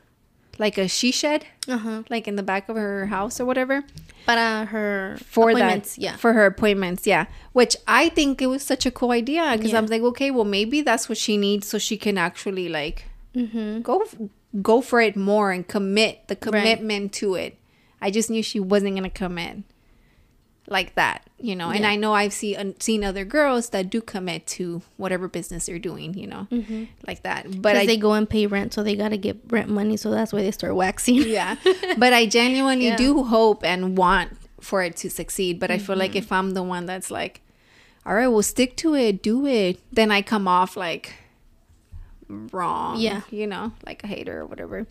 [0.57, 2.03] like a she shed, Uh huh.
[2.09, 3.83] like in the back of her house or whatever.
[4.25, 6.15] Para her For appointments, that, yeah.
[6.17, 7.27] for her appointments, yeah.
[7.53, 9.77] Which I think it was such a cool idea because Yeah.
[9.77, 13.81] I'm like, okay, well maybe that's what she needs so she can actually like mm-hmm.
[13.81, 14.03] go
[14.61, 17.57] go for it more and commit the commitment to it.
[18.01, 19.63] I just knew she wasn't gonna commit
[20.69, 21.69] like that, you know.
[21.69, 21.89] And Yeah.
[21.91, 26.13] I know I've seen seen other girls that do commit to whatever business they're doing,
[26.17, 26.47] you know,
[27.07, 27.61] like that.
[27.61, 30.33] But I they go and pay rent, so they gotta get rent money, so that's
[30.33, 31.15] why they start waxing.
[31.27, 31.55] yeah,
[31.97, 32.97] but I genuinely Yeah.
[32.97, 35.59] do hope and want for it to succeed.
[35.59, 36.17] But I feel like Mm-hmm.
[36.17, 37.41] if I'm the one that's like,
[38.05, 41.13] all right, we'll stick to it, do it, then I come off like
[42.27, 42.99] wrong.
[42.99, 43.21] Yeah.
[43.31, 44.85] you know, like a hater or whatever.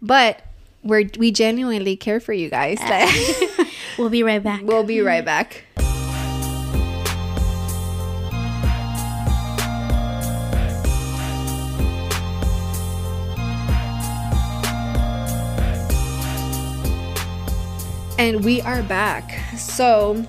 [0.00, 0.42] But
[0.82, 2.78] we're we genuinely care for you guys.
[3.98, 4.62] We'll be right back.
[4.62, 5.64] we'll be right back.
[18.18, 19.38] And we are back.
[19.56, 20.26] So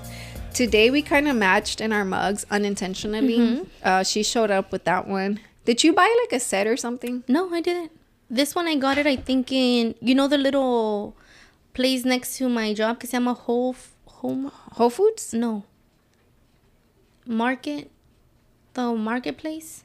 [0.54, 3.66] today we kind of matched in our mugs unintentionally.
[3.82, 5.40] Uh, she showed up with that one.
[5.64, 7.24] Did you buy like a set or something?
[7.28, 7.92] No, I didn't.
[8.30, 9.06] This one I got it.
[9.06, 11.16] I think in you know the little
[11.78, 14.50] place next to my job que se llama Whole F- Home.
[14.76, 15.32] Whole Foods?
[15.32, 15.62] No.
[17.26, 17.90] Market.
[18.74, 19.84] The marketplace.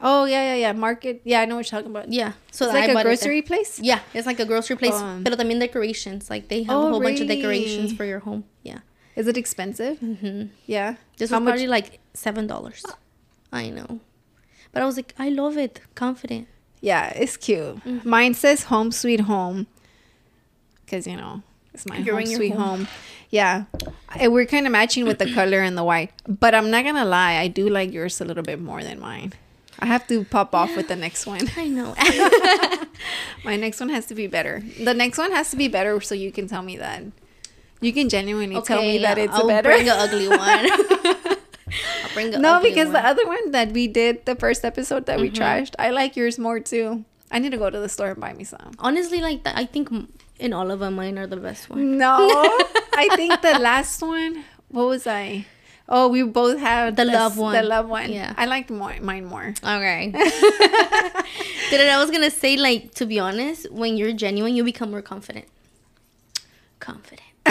[0.00, 0.72] Oh yeah, yeah, yeah.
[0.72, 1.20] Market.
[1.24, 2.12] Yeah, I know what you're talking about.
[2.12, 2.32] Yeah.
[2.50, 3.04] So It's I like a it there.
[3.04, 3.78] grocery place.
[3.80, 6.28] Yeah, it's like a grocery place, Um, pero también decorations.
[6.28, 8.44] Like they have Oh, a whole bunch of decorations for your home.
[8.62, 8.80] Yeah.
[9.14, 9.98] Is it expensive?
[10.00, 10.96] hmm Yeah.
[11.18, 11.52] This How was much?
[11.52, 12.84] probably like seven dollars.
[13.52, 14.00] I know,
[14.72, 15.80] but I was like, I love it.
[15.94, 16.48] Confident.
[16.80, 17.76] Yeah, it's cute.
[17.84, 18.08] Mm-hmm.
[18.08, 19.66] Mine says "Home Sweet Home"
[20.92, 22.60] because you know it's my You're home sweet home.
[22.84, 22.88] home.
[23.30, 23.64] Yeah,
[24.10, 26.12] I- we're kind of matching with the color and the white.
[26.28, 29.32] But I'm not gonna lie, I do like yours a little bit more than mine.
[29.78, 31.48] I have to pop off with the next one.
[31.56, 31.94] I know.
[33.44, 34.62] My next one has to be better.
[34.84, 37.02] The next one has to be better so you can tell me that.
[37.80, 39.70] You can genuinely tell me that yeah, it's I'll a better.
[39.70, 40.38] bring an ugly one.
[42.04, 42.92] I'll bring no, because one.
[42.92, 45.42] the other one that we did, the first episode that we Mm-hmm.
[45.42, 47.04] trashed, I like yours more too.
[47.32, 48.72] I need to go to the store and buy me some.
[48.78, 49.56] honestly like that.
[49.56, 49.88] I think
[50.42, 51.96] in all of them, mine are the best one.
[51.96, 52.16] No,
[52.94, 54.44] I think the last one.
[54.68, 55.46] What was I?
[55.88, 57.54] Oh, we both have The this- love one.
[57.54, 58.10] The love one.
[58.10, 58.32] Yeah.
[58.36, 59.54] I liked more mine more.
[59.62, 60.10] Okay.
[61.70, 65.02] Did I was gonna say like to be honest, when you're genuine, you become more
[65.02, 65.46] confident.
[66.80, 67.20] Confident.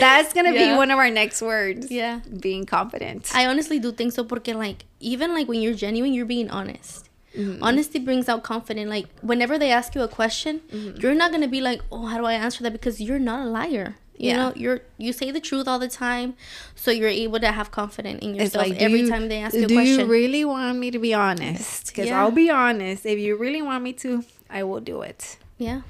[0.00, 1.90] That's gonna be one of our next words.
[1.90, 2.20] Yeah.
[2.40, 3.30] being confident.
[3.34, 7.08] I honestly do think so porque like even like when you're genuine, you're being honest.
[7.36, 7.62] Mm-hmm.
[7.62, 8.88] Honesty brings out confidence.
[8.90, 11.00] Like whenever they ask you a question, Mm-hmm.
[11.00, 13.50] you're not gonna be like, "Oh, how do I answer that?" Because you're not a
[13.50, 13.96] liar.
[14.18, 14.36] You Yeah.
[14.36, 16.34] know, you're you say the truth all the time,
[16.76, 19.64] so you're able to have confidence in yourself like every you- time they ask you
[19.64, 20.00] a do question.
[20.00, 21.86] you really want me to be honest?
[21.88, 22.20] Because Yeah.
[22.20, 23.06] I'll be honest.
[23.06, 25.38] If you really want me to, I will do it.
[25.58, 25.80] yeah.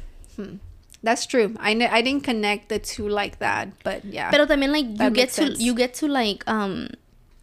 [1.03, 1.57] That's true.
[1.59, 4.31] I kn- I didn't connect the two like that, but yeah.
[4.31, 5.61] But I mean, like you get to sense.
[5.61, 6.89] you get to like um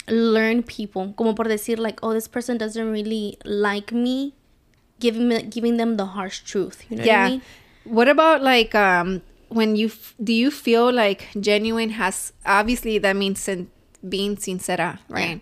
[0.10, 1.13] learn people.
[1.17, 4.34] Como por decir like, oh, this person doesn't really like me,
[5.00, 6.84] giving me, giving them the harsh truth.
[6.89, 7.24] You know yeah.
[7.24, 7.41] what I mean?
[7.86, 13.15] What about like um when you f- do you feel like genuine has obviously that
[13.15, 13.72] means sin-
[14.08, 15.41] being sincera, right?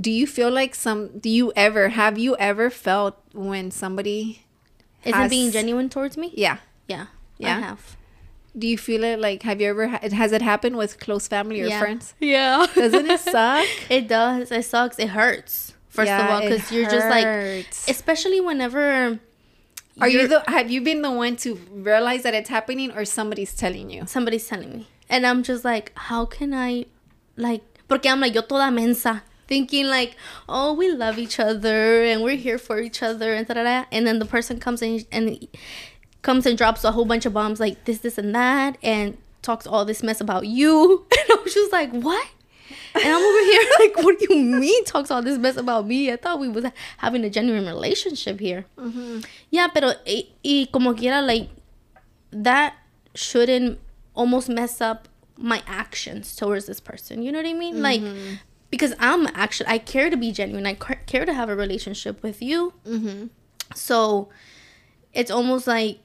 [0.00, 4.42] Do you feel like some do you ever have you ever felt when somebody
[5.04, 6.32] Isn't has- being genuine towards me?
[6.36, 6.58] Yeah.
[6.86, 7.06] Yeah.
[7.38, 7.56] Yeah?
[7.56, 7.96] I have.
[8.56, 11.60] Do you feel it like have you ever ha- has it happened with close family
[11.62, 11.80] or yeah.
[11.80, 12.14] friends?
[12.20, 12.66] Yeah.
[12.74, 13.66] Doesn't it suck?
[13.90, 14.52] it does.
[14.52, 14.98] It sucks.
[14.98, 15.74] It hurts.
[15.88, 19.20] First of all, because you're just like, especially whenever.
[20.00, 23.54] Are you the have you been the one to realize that it's happening or somebody's
[23.54, 24.06] telling you?
[24.06, 26.84] somebody's telling me and i'm just like how can i
[27.36, 30.16] like porque i'm like yo toda mensa thinking like
[30.48, 34.24] oh we love each other and we're here for each other and and then the
[34.24, 35.46] person comes in and
[36.24, 39.66] comes and drops a whole bunch of bombs like this this and that and talks
[39.66, 42.26] all this mess about you and i was just like what
[42.94, 46.10] and i'm over here like what do you mean talks all this mess about me
[46.10, 46.64] i thought we was
[46.98, 48.64] having a genuine relationship here
[49.50, 51.48] yeah pero y, y como quiera like
[52.32, 52.74] that
[53.14, 53.78] shouldn't
[54.14, 57.22] almost mess up my actions towards this person.
[57.22, 57.82] You know what I mean?
[57.82, 58.02] Like
[58.70, 60.66] because I'm actually I care to be genuine.
[60.66, 62.74] I care to have a relationship with you.
[62.86, 63.26] Mm-hmm.
[63.74, 64.28] So
[65.12, 65.98] it's almost like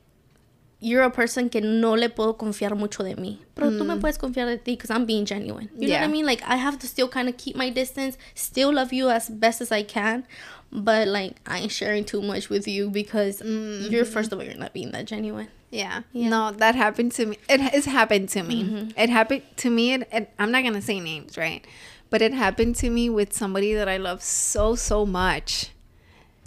[0.82, 3.40] you're a person que no le puedo confiar mucho de mí.
[3.56, 5.70] Pero tú me puedes confiar de ti because I'm being genuine.
[5.78, 6.12] You know what I Mm.
[6.12, 6.26] Mean?
[6.26, 9.60] Like I have to still kind of keep my distance, still love you as best
[9.62, 10.26] as I can,
[10.72, 13.92] but like I ain't sharing too much with you because Mm-hmm.
[13.92, 15.50] you're first of all you're not being that genuine.
[15.72, 16.02] Yeah.
[16.14, 17.38] No, that happened to me.
[17.50, 18.64] It has happened to me.
[18.64, 18.90] Mm-hmm.
[18.98, 19.94] It happened to me.
[19.94, 21.64] It, it, I'm not going to say names, right?
[22.10, 25.70] But it happened to me with somebody that I love so, so much.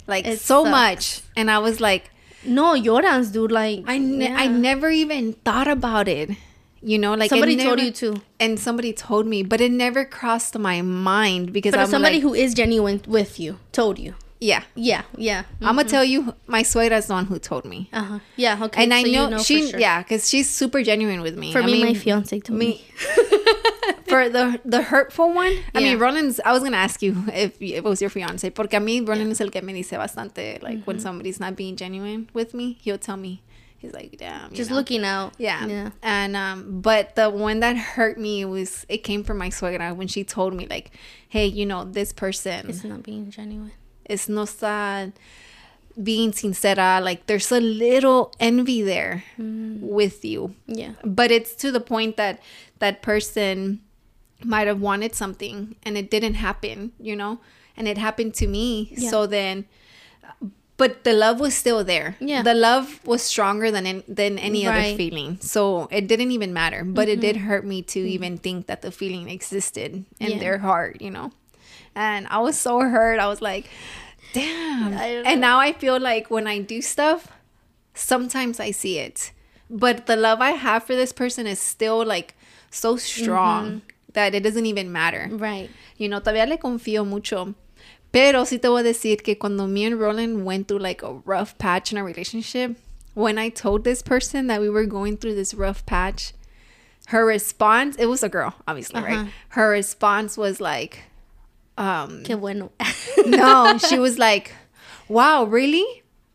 [0.07, 0.71] Like, It so sucks.
[0.71, 1.21] much.
[1.37, 2.09] And I was like,
[2.45, 3.51] No, lloras, dude.
[3.51, 6.31] Like I, ne- I never even thought about it.
[6.81, 8.21] You know, like somebody told you to.
[8.41, 12.23] and somebody told me, but it never crossed my mind because But I'm somebody like,
[12.23, 14.15] who is genuine with you told you.
[14.41, 15.43] yeah, Yeah, yeah.
[15.61, 18.19] I'm gonna tell you, my suegra's the one who told me, Uh huh.
[18.35, 18.59] Yeah.
[18.63, 18.83] Okay.
[18.83, 19.79] and I so you know, she, sure.
[19.79, 21.53] yeah, because she's super genuine with me.
[21.53, 22.65] For I me, my fiance told me.
[22.67, 22.85] me
[24.07, 25.53] for the the hurtful one.
[25.73, 25.91] I Yeah.
[25.91, 26.39] mean, Roland's.
[26.45, 29.31] I was gonna ask you if, if it was your fiance, porque a mí Roland
[29.31, 30.61] es el que me dice bastante.
[30.61, 30.85] Like Mm-hmm.
[30.85, 33.41] when somebody's not being genuine with me, he'll tell me.
[33.77, 34.77] He's like, damn, Just know?
[34.77, 35.33] looking out.
[35.37, 35.65] Yeah.
[35.67, 35.89] Yeah.
[36.01, 40.07] And um but the one that hurt me was it came from my suegra when
[40.07, 40.91] she told me like,
[41.27, 43.73] "Hey, you know, this person It's not being genuine.
[44.05, 45.11] It's no está
[46.01, 50.93] being sincera, like there's a little envy there with you." Yeah.
[51.03, 52.39] But it's to the point that
[52.79, 53.81] that person
[54.43, 57.39] might have wanted something and it didn't happen, you know?
[57.77, 58.93] And it happened to me.
[58.97, 59.09] Yeah.
[59.09, 59.65] So then
[60.75, 62.17] but the love was still there.
[62.19, 62.41] Yeah.
[62.41, 64.87] The love was stronger than an- than any other Right.
[64.87, 64.97] Mm-hmm.
[64.97, 65.37] feeling.
[65.39, 68.91] So it didn't even matter, but it did hurt me to even think that the
[68.91, 70.39] feeling existed in Yeah.
[70.39, 71.31] their heart, you know.
[71.95, 73.19] And I was so hurt.
[73.19, 73.69] I was like,
[74.33, 74.93] damn.
[75.25, 77.27] And now I feel like when I do stuff,
[77.93, 79.31] sometimes I see it.
[79.69, 82.35] But the love I have for this person is still like
[82.69, 83.77] so strong Mm-hmm.
[84.13, 85.29] that it doesn't even matter.
[85.31, 85.69] Right.
[85.97, 87.55] You know, todavía le confío mucho.
[88.11, 91.13] Pero sí te voy a decir que cuando me and Roland went through like a
[91.25, 92.75] rough patch in our relationship,
[93.15, 96.33] when I told this person that we were going through this rough patch,
[97.07, 99.07] her response, it was a girl, obviously, Uh-huh.
[99.23, 99.27] right?
[99.49, 101.03] Her response was like,
[101.77, 102.71] um, Qué bueno.
[103.25, 104.51] no, she was like,
[105.07, 105.85] wow, really?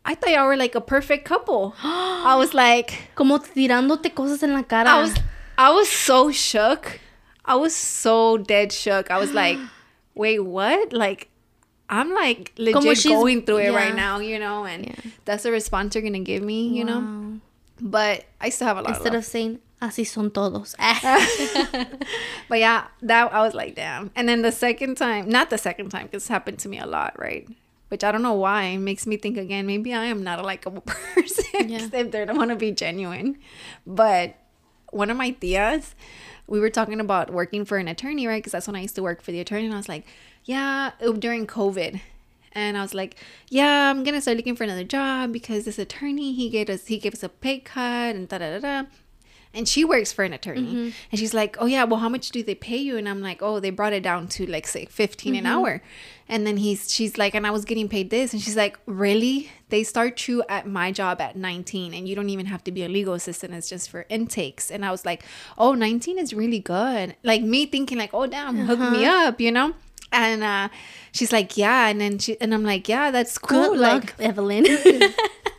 [0.05, 1.75] I thought y'all were like a perfect couple.
[1.83, 4.89] I was like, Como tirándote cosas en la cara.
[4.89, 5.15] I was,
[5.57, 6.99] I was so shook.
[7.45, 9.11] I was so dead shook.
[9.11, 9.57] I was like,
[10.15, 10.93] wait, what?
[10.93, 11.27] Like,
[11.89, 13.75] I'm like legit she's- going through it yeah.
[13.75, 15.11] right now, you know, and Yeah.
[15.25, 17.39] that's the response you're gonna give me, you know.
[17.81, 20.75] But I still have a lot Instead of of saying, así son todos.
[20.79, 20.99] Ah.
[22.49, 24.11] But yeah, that I was like, damn.
[24.15, 26.85] And then the second time, not the second time, because it's happened to me a
[26.85, 27.47] lot, right?
[27.89, 29.65] Which I don't know why it makes me think again.
[29.67, 31.87] Maybe I am not a likable person Yeah.
[31.91, 33.37] if they don't want to be genuine.
[33.85, 34.35] But
[34.91, 35.93] one of my tias,
[36.47, 38.37] we were talking about working for an attorney, right?
[38.39, 40.05] Because that's when I used to work for the attorney, and I was like,
[40.45, 42.01] yeah, during COVID.
[42.53, 43.15] And I was like,
[43.49, 46.97] yeah, I'm gonna start looking for another job because this attorney he gave us he
[46.97, 48.89] gave us a pay cut and da da da da
[49.53, 50.61] and she works for an attorney.
[50.61, 50.89] Mm-hmm.
[51.11, 52.97] And she's like oh yeah well how much do they pay you?
[52.97, 55.47] And i'm like oh they brought it down to like say 15 an mm-hmm.
[55.47, 55.81] hour.
[56.27, 58.33] And then he's she's like and i was getting paid this.
[58.33, 59.49] And she's like really?
[59.69, 62.83] They start you at my job at 19 and you don't even have to be
[62.83, 63.53] a legal assistant.
[63.53, 64.71] It's just for intakes.
[64.71, 65.23] And i was like
[65.57, 67.15] oh 19 is really good.
[67.23, 69.27] Like me thinking like oh damn hook me uh-huh.
[69.29, 69.73] up you know?
[70.11, 70.69] And uh
[71.11, 71.87] she's like yeah.
[71.87, 74.65] And then she and i'm like yeah that's cool Good like luck, Evelin.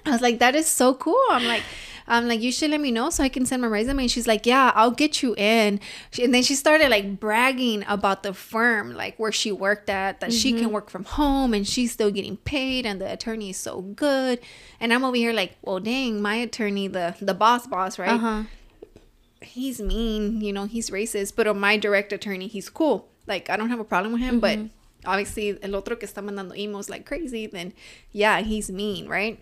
[0.06, 1.22] I was like, that is so cool.
[1.30, 1.62] I'm like,
[2.10, 4.02] I'm like, you should let me know so I can send my resume.
[4.02, 5.78] And she's like, yeah, I'll get you in.
[6.20, 10.32] And then she started like bragging about the firm, like where she worked at, that
[10.32, 13.80] she can work from home and she's still getting paid and the attorney is so
[13.80, 14.40] good.
[14.80, 18.10] And I'm over here like, well, dang, my attorney, the the boss boss, right?
[18.10, 18.42] uh huh.
[19.40, 21.34] He's mean, you know, he's racist.
[21.36, 23.08] But on my direct attorney, he's cool.
[23.26, 24.58] Like I don't have a problem with him, but
[25.06, 27.72] obviously el otro que está mandando emails like crazy, then
[28.12, 29.38] yeah, he's mean, right?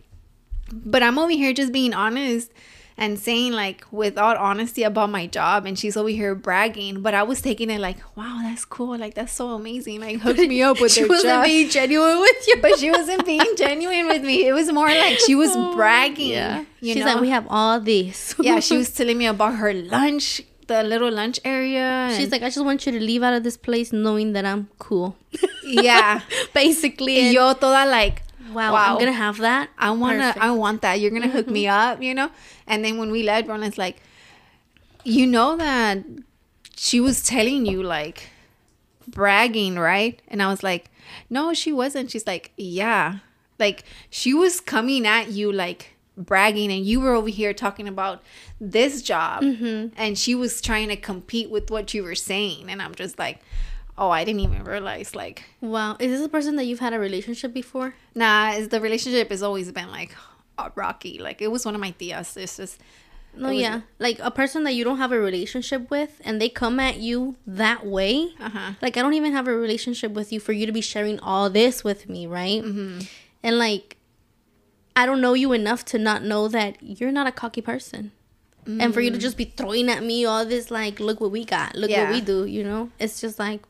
[0.72, 2.52] But I'm over here just being honest
[2.98, 7.22] and saying like without honesty about my job and she's over here bragging but i
[7.22, 10.80] was taking it like wow that's cool like that's so amazing like hooked me up
[10.80, 11.44] with she wasn't job.
[11.44, 12.56] being genuine with you.
[12.60, 16.30] but she wasn't being genuine with me it was more like she was oh, bragging
[16.30, 16.64] yeah.
[16.82, 18.34] She's know like, we have all this.
[18.40, 22.50] yeah she was telling me about her lunch the little lunch area She's like, I
[22.50, 25.16] just want you to leave out of this place knowing that I'm cool.
[25.64, 26.20] yeah
[26.52, 27.18] Basically.
[27.20, 28.92] and- yo toda like wow, wow.
[28.92, 29.70] I'm gonna have that.
[29.78, 30.44] I wanna, Perfect.
[30.44, 31.00] I want that.
[31.00, 32.30] You're gonna hook me up, you know.
[32.66, 33.96] And then when we left, Roland's like,
[35.04, 36.04] you know that
[36.76, 38.30] she was telling you like
[39.06, 40.20] bragging, right?
[40.28, 40.90] And I was like,
[41.30, 42.10] no, she wasn't.
[42.10, 43.18] She's like, yeah,
[43.58, 48.22] like she was coming at you like bragging, and you were over here talking about
[48.60, 49.94] this job, mm-hmm.
[49.96, 53.40] and she was trying to compete with what you were saying, and I'm just like.
[53.98, 55.14] Oh, I didn't even realize.
[55.14, 55.96] Like, Wow.
[55.98, 57.94] Is this a person that you've had a relationship before?
[58.14, 60.12] nah, is the relationship has always been like
[60.56, 61.18] uh, rocky.
[61.18, 62.36] Like, it was one of my tias.
[62.36, 62.80] It's just,
[63.36, 63.80] No, It was- yeah.
[63.98, 67.36] Like a person that you don't have a relationship with and they come at you
[67.46, 68.32] that way.
[68.40, 68.70] uh huh.
[68.82, 71.50] Like I don't even have a relationship with you for you to be sharing all
[71.50, 72.62] this with me, right?
[72.62, 73.00] Mm-hmm.
[73.42, 73.96] And like
[74.96, 78.12] I don't know you enough to not know that you're not a cocky person.
[78.66, 79.14] And for you Mm.
[79.14, 82.04] to just be throwing at me all this like look what we got, look Yeah.
[82.04, 82.90] what we do, you know?
[82.98, 83.62] It's just like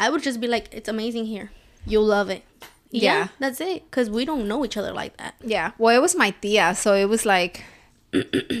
[0.00, 1.50] I would just be like it's amazing here.
[1.86, 2.42] You'll love it.
[2.90, 3.28] Yeah, Yeah.
[3.38, 5.34] that's it cuz we don't know each other like that.
[5.44, 5.72] Yeah.
[5.78, 7.62] Well, it was my tia, so it was like,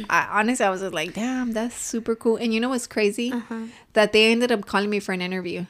[0.08, 2.36] I, honestly, I was just like, damn, that's super cool.
[2.36, 3.32] And you know what's crazy?
[3.32, 3.66] Uh-huh.
[3.94, 5.66] That they ended up calling me for an interview,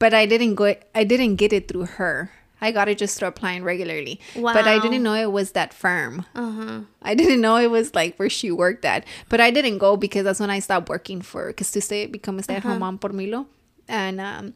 [0.00, 0.74] but I didn't go.
[0.94, 2.32] I didn't get it through her.
[2.60, 4.20] I got it just through applying regularly.
[4.36, 4.54] Wow.
[4.54, 6.26] But I didn't know it was that firm.
[6.34, 6.80] Uh-huh.
[7.02, 9.04] I didn't know it was like where she worked at.
[9.28, 12.38] But I didn't go because that's when I stopped working for because to stay become
[12.38, 13.46] a stay at home mom por Milo.
[13.88, 14.54] And um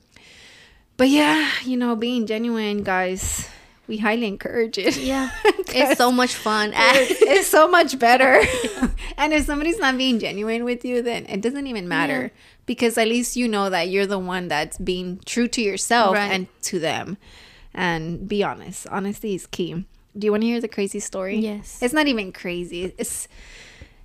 [0.96, 3.48] but yeah, you know, being genuine, guys,
[3.86, 4.96] we highly encourage it.
[4.96, 5.30] Yeah.
[5.44, 6.72] it's so much fun.
[6.74, 8.40] it's, it's so much better.
[9.16, 12.32] and if somebody's not being genuine with you, then it doesn't even matter
[12.66, 16.32] because at least you know that you're the one that's being true to yourself Right.
[16.32, 17.16] and to them.
[17.74, 18.86] And be honest.
[18.88, 19.84] Honesty is key.
[20.18, 21.36] Do you want to hear the crazy story?
[21.36, 21.78] Yes.
[21.82, 22.94] It's not even crazy.
[22.96, 23.28] It's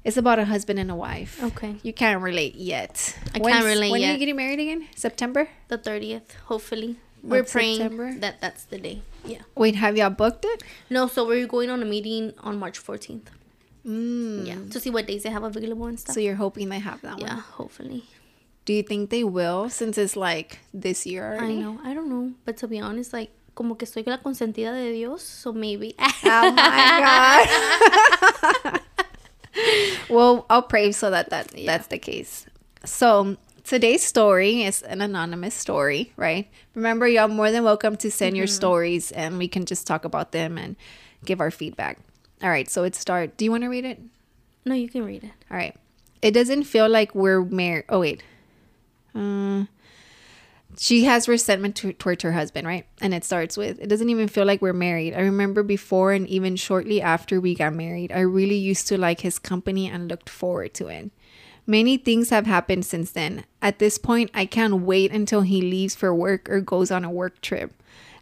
[0.03, 1.41] it's about a husband and a wife.
[1.43, 1.75] Okay.
[1.83, 3.17] You can't relate yet.
[3.35, 4.87] I can't relate When are you getting married again?
[4.95, 5.49] September?
[5.67, 6.97] the 30th, hopefully.
[7.23, 8.13] We're praying September?
[8.19, 9.03] that that's the day.
[9.23, 9.41] Yeah.
[9.55, 10.63] Wait, have y'all booked it?
[10.89, 13.27] No, so we're going on a meeting on March 14th.
[13.85, 14.47] Mm.
[14.47, 14.57] Yeah.
[14.71, 16.15] To see what days they have available and stuff.
[16.15, 17.37] So you're hoping they have that yeah, one.
[17.37, 18.03] Yeah, hopefully.
[18.65, 21.57] Do you think they will since it's like this year already?
[21.57, 21.79] I know.
[21.83, 22.33] I don't know.
[22.45, 25.95] But to be honest, like, como que soy la consentida de Dios, so maybe.
[25.99, 27.49] Oh my
[28.63, 28.81] god.
[30.09, 32.45] well, I'll pray so that, that that's the case.
[32.85, 36.49] So today's story is an anonymous story, right?
[36.75, 40.31] Remember, y'all more than welcome to send your stories and we can just talk about
[40.31, 40.75] them and
[41.25, 41.99] give our feedback.
[42.41, 43.37] All right, so it start.
[43.37, 43.99] Do you want to read it?
[44.65, 45.31] no, you can read it.
[45.49, 45.75] All right.
[46.21, 47.85] It doesn't feel like we're married.
[47.89, 48.23] Oh wait.
[49.15, 49.65] Uh,
[50.77, 52.85] she has resentment to- towards her husband, right?
[53.01, 55.13] And it starts with, "It doesn't even feel like we're married.
[55.13, 59.21] I remember before and even shortly after we got married, I really used to like
[59.21, 61.11] his company and looked forward to it.
[61.67, 63.43] Many things have happened since then.
[63.61, 67.11] At this point, I can't wait until he leaves for work or goes on a
[67.11, 67.71] work trip.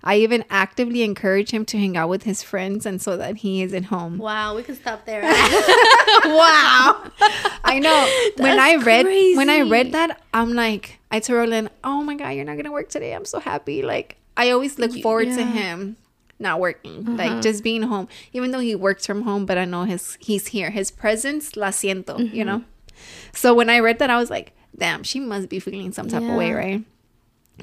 [0.03, 3.61] I even actively encourage him to hang out with his friends and so that he
[3.63, 4.17] isn't home.
[4.17, 5.21] Wow, we can stop there.
[6.25, 7.11] wow.
[7.63, 8.07] I know.
[8.37, 12.15] when I That's read when I read that, I'm like, I told Roland, "Oh my
[12.15, 13.13] god, you're not gonna work today.
[13.13, 15.47] I'm so happy." Like I always look forward to yeah.
[15.47, 15.53] Uh-huh.
[15.53, 15.97] him
[16.41, 19.45] not working, like just being home, even though he works from home.
[19.45, 20.69] But I know his he's here.
[20.69, 22.45] His presence, la siento, you Mm-hmm.
[22.45, 22.63] know.
[23.33, 26.23] So when I read that, I was like, "Damn, she must be feeling some type
[26.23, 26.83] of way, right?"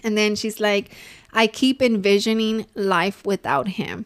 [0.04, 0.90] And then she's like,
[1.32, 4.04] I keep envisioning life without him.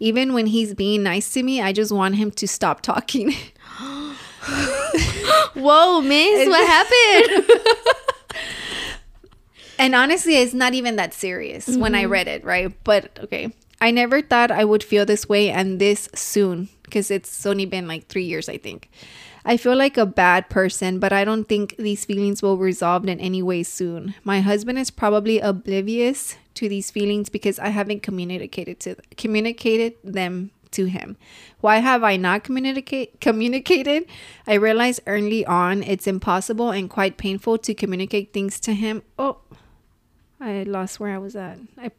[0.00, 3.34] Even when he's being nice to me, I just want him to stop talking.
[5.54, 7.50] Whoa, miss, what happened?
[9.78, 12.12] and honestly, it's not even that serious when I mm-hmm.
[12.12, 12.72] read it, right?
[12.84, 17.44] But okay, I never thought I would feel this way and this soon because it's
[17.44, 18.90] only been like three years, I think.
[19.44, 23.20] I feel like a bad person, but I don't think these feelings will resolve in
[23.20, 24.14] any way soon.
[24.24, 30.50] My husband is probably oblivious to these feelings because I haven't communicated to communicated them
[30.72, 31.16] to him.
[31.60, 34.06] Why have I not communicate communicated?
[34.46, 39.02] I realized early on it's impossible and quite painful to communicate things to him.
[39.16, 39.38] Oh,
[40.40, 41.58] I lost where I was at.
[41.78, 41.90] I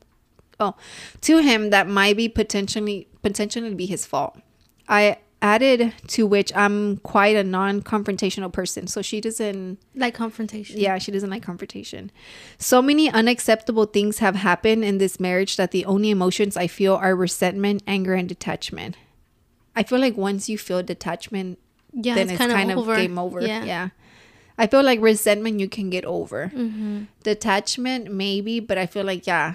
[0.60, 0.76] oh,
[1.21, 4.38] to him that might be potentially potentially be his fault.
[4.88, 10.80] I added to which I'm quite a non-confrontational person, so she doesn't like confrontation.
[10.80, 12.12] yeah, she doesn't like confrontation.
[12.58, 16.95] So many unacceptable things have happened in this marriage that the only emotions I feel
[16.95, 18.97] are resentment, anger, and detachment.
[19.76, 21.60] I feel like once you feel detachment,
[21.93, 22.95] Yeah, then it's it's kind of over.
[22.95, 23.41] game over.
[23.41, 23.63] Yeah.
[23.63, 23.89] Yeah.
[24.58, 26.52] I feel like resentment you can get over.
[26.54, 27.04] Mm-hmm.
[27.24, 29.54] Detachment maybe, but I feel like yeah,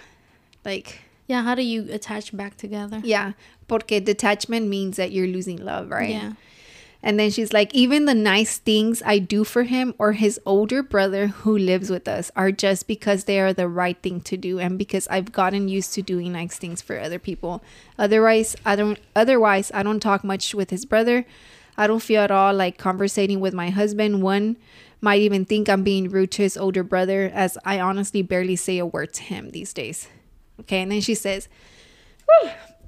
[0.64, 3.00] like Yeah, how do you attach back together?
[3.04, 3.32] yeah,
[3.68, 6.10] porque detachment means that you're losing love, right?
[6.10, 6.32] Yeah.
[7.04, 10.84] And then she's like, even the nice things I do for him or his older
[10.84, 14.60] brother who lives with us are just because they are the right thing to do
[14.60, 17.60] and because I've gotten used to doing nice things for other people.
[17.98, 21.26] Otherwise, I don't otherwise I don't talk much with his brother.
[21.76, 24.22] I don't feel at all like conversating with my husband.
[24.22, 24.56] One
[25.02, 28.78] might even think I'm being rude to his older brother as I honestly barely say
[28.78, 30.08] a word to him these days.
[30.60, 31.48] Okay, and then she says,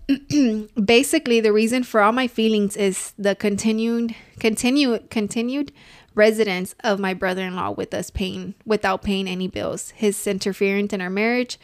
[0.85, 5.73] basically the reason for all my feelings is the continued continued continued
[6.15, 9.91] residence of my brother-in-law with us paying without paying any bills.
[9.91, 11.59] His interference in our marriage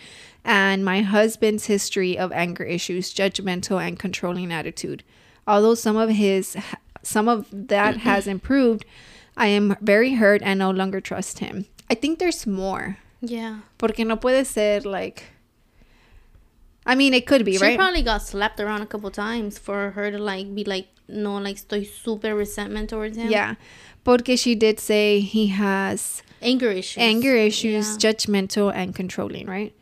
[0.44, 5.05] and my husband's history of anger issues, judgmental and controlling attitude.
[5.46, 6.57] Although some of his
[7.03, 8.84] some of that has improved,
[9.36, 11.66] I am very hurt and no longer trust him.
[11.88, 12.98] I think there's more.
[13.20, 13.60] Yeah.
[13.78, 15.24] Porque no puede ser like
[16.86, 17.72] I mean, it could be, She right?
[17.72, 21.36] She probably got slapped around a couple times for her to like be like, no,
[21.38, 23.30] like estoy super resentment towards him.
[23.30, 23.54] yeah.
[24.04, 26.96] Porque she did say he has Anger issues.
[27.02, 28.10] anger issues, Yeah.
[28.12, 29.74] judgmental, and controlling, right?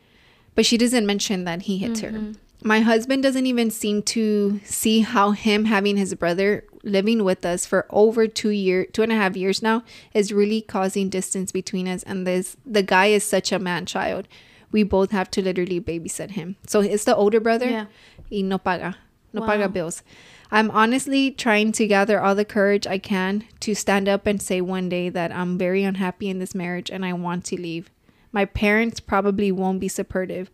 [0.56, 2.10] But she doesn't mention that he hits her.
[2.10, 2.32] Mm-hmm.
[2.64, 7.66] My husband doesn't even seem to see how him having his brother living with us
[7.66, 9.82] for over two year, two and a half years now
[10.14, 12.02] is really causing distance between us.
[12.04, 14.28] And this, the guy is such a man child.
[14.70, 16.56] We both have to literally babysit him.
[16.66, 17.68] So it's the older brother.
[17.68, 17.86] Yeah.
[18.30, 18.96] Y no paga,
[19.32, 19.46] no Wow.
[19.46, 20.02] paga bills.
[20.50, 24.60] I'm honestly trying to gather all the courage I can to stand up and say
[24.60, 27.90] one day that I'm very unhappy in this marriage and I want to leave.
[28.32, 30.50] My parents probably won't be supportive,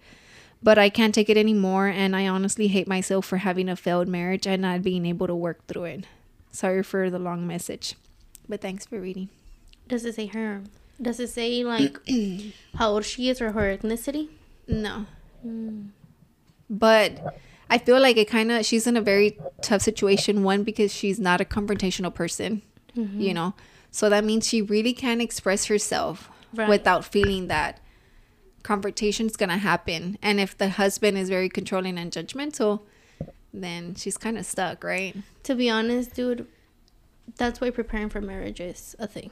[0.64, 4.08] but I can't take it anymore and I honestly hate myself for having a failed
[4.08, 6.06] marriage and not being able to work through it.
[6.50, 7.94] Sorry for the long message,
[8.48, 9.28] but thanks for reading.
[9.86, 10.62] Does it say her?
[11.00, 11.98] Does it say like
[12.76, 14.28] how old she is or her ethnicity?
[14.66, 15.04] No.
[15.42, 15.88] Hmm.
[16.70, 17.38] But
[17.68, 20.44] I feel like it kind of, she's in a very tough situation.
[20.44, 22.62] One, because she's not a confrontational person,
[22.96, 23.20] mm-hmm.
[23.20, 23.52] you know?
[23.90, 26.68] So that means she really can't express herself Right.
[26.68, 27.80] without feeling that
[28.64, 30.18] confrontation's going to happen.
[30.20, 32.80] And if the husband is very controlling and judgmental,
[33.52, 35.14] then she's kind of stuck, right?
[35.44, 36.48] To be honest, dude,
[37.36, 39.30] that's why preparing for marriage is a thing.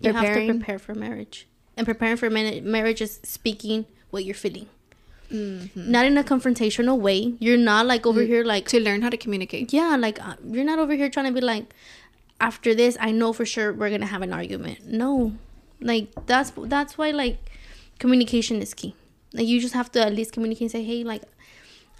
[0.00, 1.46] You have to prepare for marriage.
[1.76, 4.68] And preparing for marriage is speaking what you're feeling.
[5.30, 5.90] Mm-hmm.
[5.90, 7.34] Not in a confrontational way.
[7.38, 9.72] You're not like over here like To learn how to communicate.
[9.72, 11.74] yeah, like uh, you're not over here trying to be like
[12.40, 14.86] after this I know for sure we're going to have an argument.
[14.86, 15.34] No.
[15.80, 17.38] Like that's that's why like
[17.98, 18.94] communication is key.
[19.32, 21.22] Like you just have to at least communicate and say, "Hey, like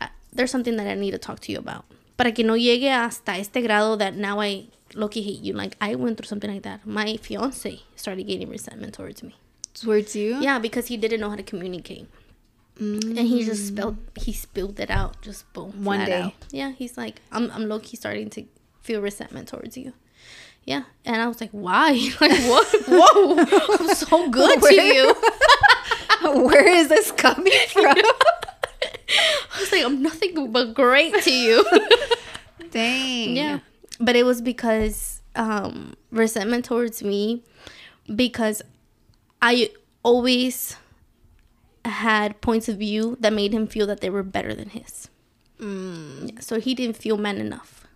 [0.00, 1.84] I, there's something that I need to talk to you about."
[2.16, 5.52] Para que no llegue hasta este grado that now I low-key hate you.
[5.52, 6.86] Like I went through something like that.
[6.86, 9.36] My fiance started getting resentment towards me.
[9.74, 10.38] Towards you?
[10.40, 12.08] Yeah, because he didn't know how to communicate.
[12.80, 13.68] And he just mm.
[13.68, 16.22] spilled he spilled it out just boom One day.
[16.22, 16.34] out.
[16.52, 18.44] Yeah, he's like I'm I'm low key starting to
[18.82, 19.92] feel resentment towards you.
[20.64, 21.92] Yeah, and I was like, why?
[22.20, 22.68] Like what?
[22.88, 23.38] Whoa,
[23.80, 25.14] I'm so good to you.
[26.22, 27.96] Where is this coming from?
[27.96, 31.64] I was like, I'm nothing but great to you.
[32.70, 33.36] Dang.
[33.36, 33.60] yeah,
[33.98, 37.42] but it was because um resentment towards me
[38.14, 38.60] because
[39.40, 39.70] I
[40.02, 40.76] always
[41.84, 45.08] had points of view that made him feel that they were better than his.
[45.58, 46.32] Mm.
[46.34, 47.86] Yeah, so he didn't feel man enough.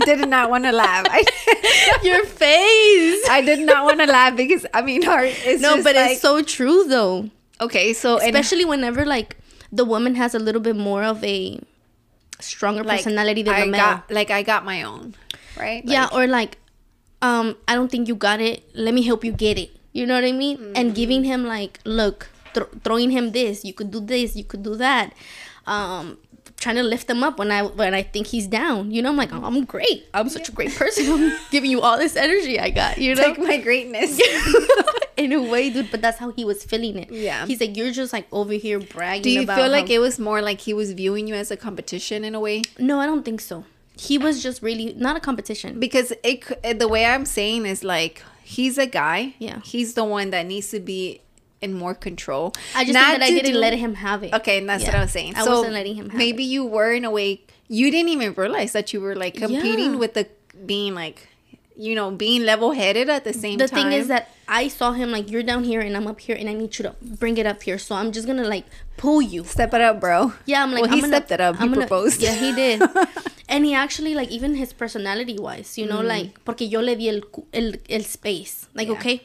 [0.00, 1.06] I did not want to laugh.
[1.10, 1.24] I,
[2.02, 3.28] Your face.
[3.28, 6.20] I did not want to laugh because I mean, our it's no, but like, it's
[6.20, 7.30] so true though.
[7.60, 7.92] okay.
[7.92, 9.36] So and, Especially whenever like
[9.72, 11.60] the woman has a little bit more of a
[12.40, 13.80] stronger like, personality than I the male.
[13.80, 15.14] got like I got my own,
[15.58, 15.82] right?
[15.84, 16.58] yeah, Like, or like,
[17.22, 18.64] um, I don't think you got it.
[18.74, 19.70] Let me help you get it.
[19.92, 20.56] You know what I mean?
[20.58, 20.72] Mm-hmm.
[20.76, 23.64] And giving him like, look, thro- throwing him this.
[23.64, 24.36] You could do this.
[24.36, 25.12] You could do that.
[25.66, 26.18] Um,
[26.60, 28.92] trying to lift him up when I when I think he's down.
[28.92, 30.06] You know, I'm like, oh, I'm great.
[30.14, 31.10] I'm such a great person.
[31.10, 32.98] I'm giving you all this energy I got.
[32.98, 34.20] You know, take my greatness.
[35.16, 35.90] in a way, dude.
[35.90, 37.10] But that's how he was feeling it.
[37.10, 37.46] Yeah.
[37.46, 39.22] He's like, you're just like over here bragging.
[39.22, 41.56] Do you feel like how- it was more like he was viewing you as a
[41.56, 42.62] competition in a way?
[42.78, 43.64] No, I don't think so.
[43.96, 45.80] He was just really not a competition.
[45.80, 49.34] Because it the way I'm saying is like he's a guy.
[49.38, 49.60] Yeah.
[49.60, 51.20] He's the one that needs to be
[51.62, 52.52] in more control.
[52.74, 54.32] I just Not that I didn't do- let him have it.
[54.34, 55.34] Okay, and that's what I was saying.
[55.36, 58.34] I so wasn't letting him have maybe you were in a way you didn't even
[58.34, 59.96] realize that you were like competing Yeah.
[60.02, 60.26] with the
[60.66, 61.28] being like
[61.76, 63.84] you know being level headed at the same the time.
[63.84, 66.36] The thing is that I saw him like you're down here and I'm up here
[66.36, 67.78] and I need you to bring it up here.
[67.78, 68.64] So I'm just gonna like
[68.96, 69.44] pull you.
[69.44, 70.32] step it up, bro.
[70.46, 71.60] Yeah, I'm like Well, I'm he gonna, stepped it up.
[71.60, 72.20] I'm gonna- proposed.
[72.20, 72.82] Yeah, he did.
[73.48, 75.88] and he actually like even his personality wise, you Mm.
[75.90, 77.20] know, like porque yo le di el
[77.54, 78.66] el, el space.
[78.74, 78.94] Like Yeah.
[78.98, 79.22] okay,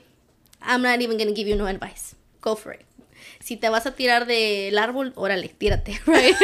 [0.61, 2.14] I'm not even gonna give you no advice.
[2.45, 2.85] Go for it.
[3.39, 6.35] Si te vas a tirar del árbol, órale, tírate, right?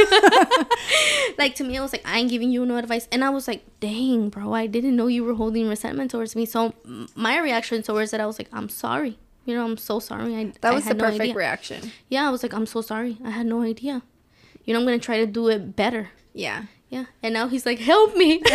[1.37, 3.47] like to me, I was like, I ain't giving you no advice, and I was
[3.47, 6.45] like, dang, bro, I didn't know you were holding resentment towards me.
[6.45, 6.73] So
[7.15, 9.17] my reaction towards it, I was like, I'm sorry.
[9.45, 10.35] You know, I'm so sorry.
[10.35, 11.35] I, That I was the had no perfect idea.
[11.35, 11.91] reaction.
[12.09, 13.17] Yeah, I was like, I'm so sorry.
[13.23, 14.01] I had no idea.
[14.65, 16.09] You know, I'm gonna try to do it better.
[16.33, 16.65] Yeah.
[16.89, 17.05] Yeah.
[17.23, 18.41] And now he's like, help me.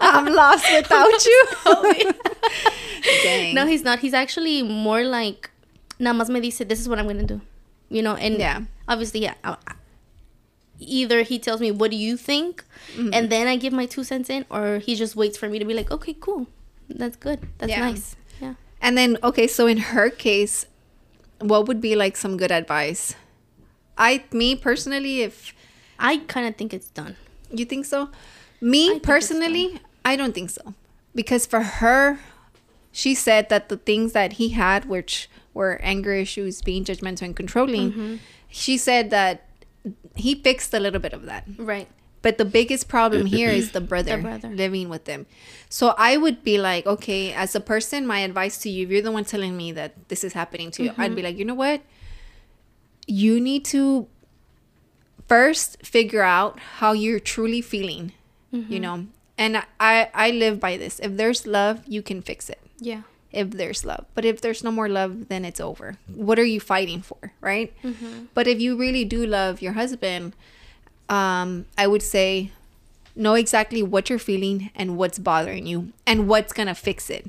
[0.00, 1.46] I'm lost without you.
[1.64, 2.04] help me.
[3.22, 3.54] Dang.
[3.54, 4.00] no, he's not.
[4.00, 5.50] He's actually more like,
[5.98, 7.40] nada más me dice, this is what I'm gonna do.
[7.88, 8.62] You know, and Yeah.
[8.88, 9.56] obviously, yeah, I,
[10.78, 12.62] either he tells me what do you think
[12.94, 13.10] Mm-hmm.
[13.14, 15.64] and then i give my two cents in or he just waits for me to
[15.64, 16.46] be like okay cool
[16.88, 17.80] that's good that's Yeah.
[17.80, 20.66] nice yeah And then, okay, so in her case,
[21.40, 23.16] what would be like some good advice?
[23.98, 25.54] I, me personally, if
[25.98, 27.16] i kind of think it's done
[27.50, 28.10] you think so,
[28.60, 30.74] me it's personally, I don't think so.
[31.14, 32.18] Because for her,
[32.92, 35.28] she said that the things that he had, which
[35.58, 38.14] were anger issues, being judgmental and controlling, Mm-hmm.
[38.62, 39.34] she said that
[40.14, 41.42] he fixed a little bit of that.
[41.72, 41.88] right
[42.26, 44.48] But the biggest problem here is the brother, brother.
[44.62, 45.26] living with them.
[45.78, 49.06] So I would be like, okay, as a person, my advice to you, if you're
[49.08, 51.54] the one telling me that this is happening to you, I'd be like, you know
[51.66, 51.80] what?
[53.06, 54.08] You need to
[55.28, 58.12] first figure out how you're truly feeling,
[58.50, 59.06] you know?
[59.38, 60.98] And I, I live by this.
[60.98, 62.60] If there's love, you can fix it.
[62.80, 63.02] yeah
[63.36, 64.04] If there's love.
[64.14, 65.96] But if there's no more love, then it's over.
[66.26, 67.70] What are you fighting for, right?
[68.34, 70.32] But if you really do love your husband,
[71.08, 72.50] um, I would say
[73.14, 77.26] know exactly what you're feeling and what's bothering you and what's gonna fix it.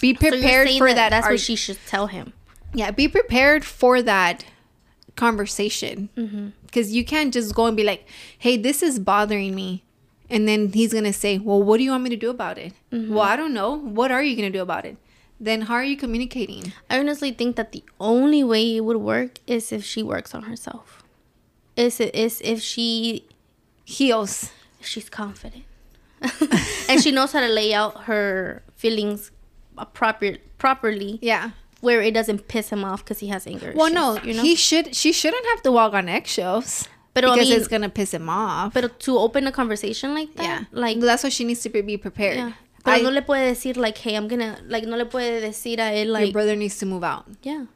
[0.00, 1.10] Be prepared saying for that.
[1.10, 2.32] that's arg- what she should tell him
[2.76, 4.44] yeah, be prepared for that
[5.16, 6.48] conversation Mm-hmm.
[6.66, 8.06] because you can't just go and be like,
[8.38, 9.84] "Hey, this is bothering me,"
[10.28, 12.72] and then he's gonna say, "Well, what do you want me to do about it?"
[12.92, 13.14] Mm-hmm.
[13.14, 13.70] Well, I don't know.
[13.78, 14.96] What are you gonna do about it?
[15.40, 16.72] Then how are you communicating?
[16.88, 20.44] I honestly think that the only way it would work is if she works on
[20.44, 21.02] herself.
[21.76, 23.24] Is is if she
[23.84, 24.50] Heals.
[24.80, 25.64] if she's confident
[26.88, 29.30] and she knows how to lay out her feelings
[29.92, 31.50] proper properly Yeah.
[31.80, 33.72] where it doesn't piss him off because he has anger.
[33.76, 34.42] Well, issues, no, you know.
[34.42, 34.94] he should.
[34.94, 36.88] She shouldn't have to walk on eggshells.
[37.12, 38.72] But I because mean- it's gonna piss him off.
[38.72, 41.82] but to open a conversation like that, yeah, like that's why she needs to be-
[41.82, 42.36] be prepared.
[42.36, 42.52] yeah.
[42.84, 45.80] Pero I- no le puede decir like, hey, I'm gonna like no le puede decir
[45.80, 47.24] a él your like brother needs to move out.
[47.42, 47.66] Yeah.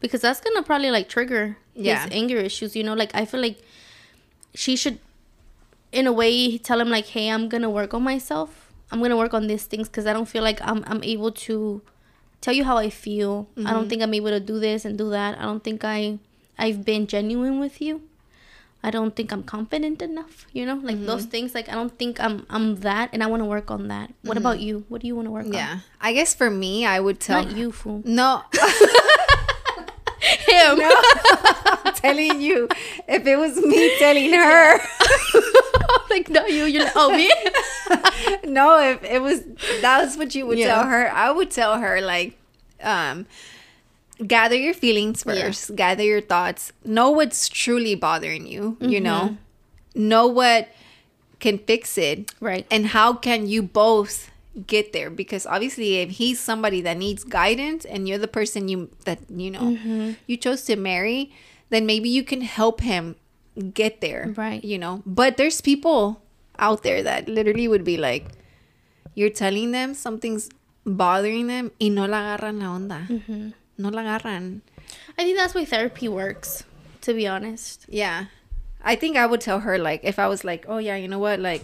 [0.00, 2.04] Because that's gonna probably like trigger Yeah.
[2.04, 2.94] his anger issues, you know?
[2.94, 3.58] Like I feel like
[4.54, 4.98] she should
[5.92, 8.72] in a way tell him like, Hey, I'm gonna work on myself.
[8.90, 11.82] I'm gonna work on these things because I don't feel like I'm I'm able to
[12.40, 13.48] tell you how I feel.
[13.56, 13.88] I don't mm-hmm.
[13.88, 15.38] think I'm able to do this and do that.
[15.38, 16.18] I don't think I
[16.58, 18.02] I've been genuine with you.
[18.86, 20.78] I don't think I'm confident enough, you know?
[20.80, 23.88] Like those things like I don't think I'm I'm that and I wanna work on
[23.88, 24.12] that.
[24.22, 24.84] What about you?
[24.88, 25.52] What do you wanna work on?
[25.52, 28.02] Yeah, I guess for me, I would tell Not you, fool.
[28.06, 28.42] No,
[30.46, 30.78] Him.
[30.78, 30.90] no,
[31.84, 32.68] I'm telling you,
[33.08, 34.78] if it was me telling her,
[36.10, 36.64] like no you.
[36.64, 37.30] You're like, oh me.
[38.50, 39.42] no, if it was
[39.82, 40.68] that was what you would Yeah.
[40.74, 42.38] tell her, I would tell her like,
[42.82, 43.26] um,
[44.24, 45.34] gather your feelings Yeah.
[45.50, 49.04] first, gather your thoughts, know what's truly bothering you, you Mm-hmm.
[49.04, 49.36] know,
[49.94, 50.68] know what
[51.38, 52.66] can fix it, Right.
[52.70, 54.30] and how can you both
[54.66, 58.88] get there because obviously if he's somebody that needs guidance and you're the person you
[59.04, 60.12] that you know Mm-hmm.
[60.26, 61.28] you chose to marry
[61.68, 63.16] then maybe you can help him
[63.76, 64.64] get there Right.
[64.64, 66.22] you know but there's people
[66.58, 68.32] out there that literally would be like
[69.14, 70.48] you're telling them something's
[70.86, 73.52] bothering them y no la agarran la onda Mm-hmm.
[73.78, 74.60] No la agarran
[75.18, 76.64] I think that's why therapy works.
[77.02, 77.86] To be honest.
[77.88, 78.26] yeah
[78.82, 81.18] i think i would tell her like if i was like oh yeah you know
[81.18, 81.62] what like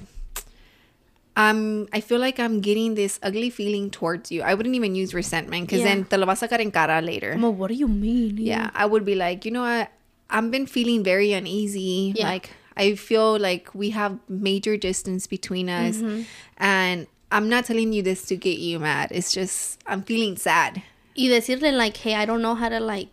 [1.37, 5.15] um i feel like i'm getting this ugly feeling towards you i wouldn't even use
[5.15, 5.95] resentment because Yeah.
[5.95, 8.37] then te lo vas a sacar en cara later Well, what do you mean?
[8.39, 9.91] yeah i would be like you know what
[10.31, 12.29] i've been feeling very uneasy Yeah.
[12.29, 16.23] like i feel like we have major distance between us Mm-hmm.
[16.59, 20.83] and i'm not telling you this to get you mad it's just i'm feeling sad
[21.17, 23.09] Y decirle like, hey, I don't know how to like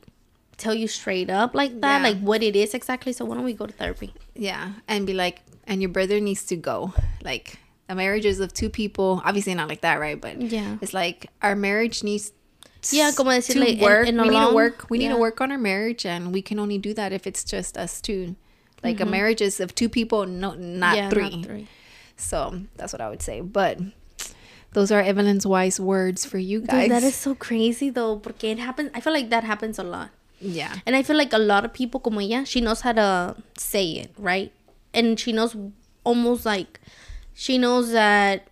[0.57, 2.09] tell you straight up like that, Yeah.
[2.09, 3.13] like what it is exactly.
[3.13, 4.13] So why don't we go to therapy?
[4.35, 6.93] Yeah, and be like, and your brother needs to go.
[7.23, 9.21] Like, a marriage is of two people.
[9.25, 10.19] Obviously, not like that, right?
[10.19, 10.77] But Yeah.
[10.81, 12.31] it's like our marriage needs.
[12.91, 14.05] Yeah, como to decirle, en- work.
[14.07, 14.85] we need to work.
[14.89, 17.43] We need to work on our marriage, and we can only do that if it's
[17.43, 18.35] just us two.
[18.83, 19.07] Like Mm-hmm.
[19.07, 21.29] a marriage is of two people, no, not yeah, three.
[21.35, 21.67] Not three.
[22.15, 23.41] So that's what I would say.
[23.41, 23.79] But
[24.73, 26.83] those are Evelin's wise words for you guys.
[26.83, 28.91] Dude, that is so crazy though, porque it happens.
[28.93, 30.09] I feel like that happens a lot.
[30.41, 33.35] yeah, And I feel like a lot of people como ella, she knows how to
[33.57, 34.53] say it, right?
[34.93, 35.55] And she knows
[36.03, 36.79] almost like
[37.33, 38.47] she knows that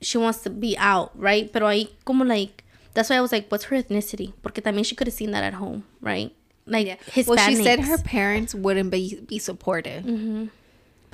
[0.00, 1.52] she wants to be out, right?
[1.52, 2.62] Pero ahí como like
[2.94, 4.32] that's why I was like, what's her ethnicity?
[4.42, 6.30] Porque también she could have seen that at home, right?
[6.66, 6.96] Like yeah.
[7.10, 7.26] Hispanics.
[7.26, 10.04] Well, she said her parents wouldn't be be supportive.
[10.04, 10.46] Mm-hmm.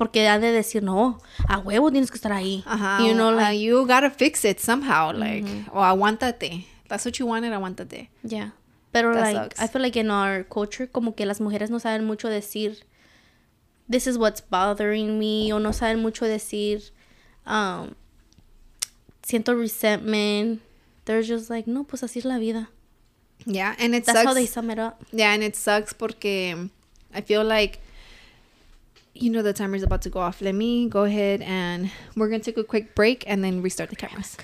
[0.01, 2.63] Porque ha de decir, no, a huevo tienes que estar ahí.
[3.05, 5.11] You know, like, you gotta fix it somehow.
[5.13, 6.65] Like, oh, aguántate.
[6.87, 8.09] That's what you wanted, aguántate.
[8.23, 8.49] yeah.
[8.91, 9.61] Pero That like, sucks.
[9.61, 12.79] I feel like in our culture, como que las mujeres no saben mucho decir,
[13.87, 16.89] this is what's bothering me, o no saben mucho decir,
[17.45, 17.93] um,
[19.21, 20.61] siento resentment.
[21.05, 22.69] They're just like, no, pues así es la vida.
[23.45, 24.27] Yeah, and it That's sucks.
[24.27, 25.05] how they sum it up.
[25.11, 26.69] yeah, and it sucks porque
[27.13, 27.79] I feel like
[29.13, 30.41] you know the timer's about to go off.
[30.41, 33.95] Let me go ahead and we're gonna take a quick break and then restart the
[33.95, 34.37] cameras.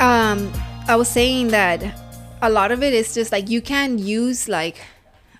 [0.00, 0.52] Um,
[0.88, 1.80] I was saying that
[2.42, 4.80] a lot of it is just like you can use like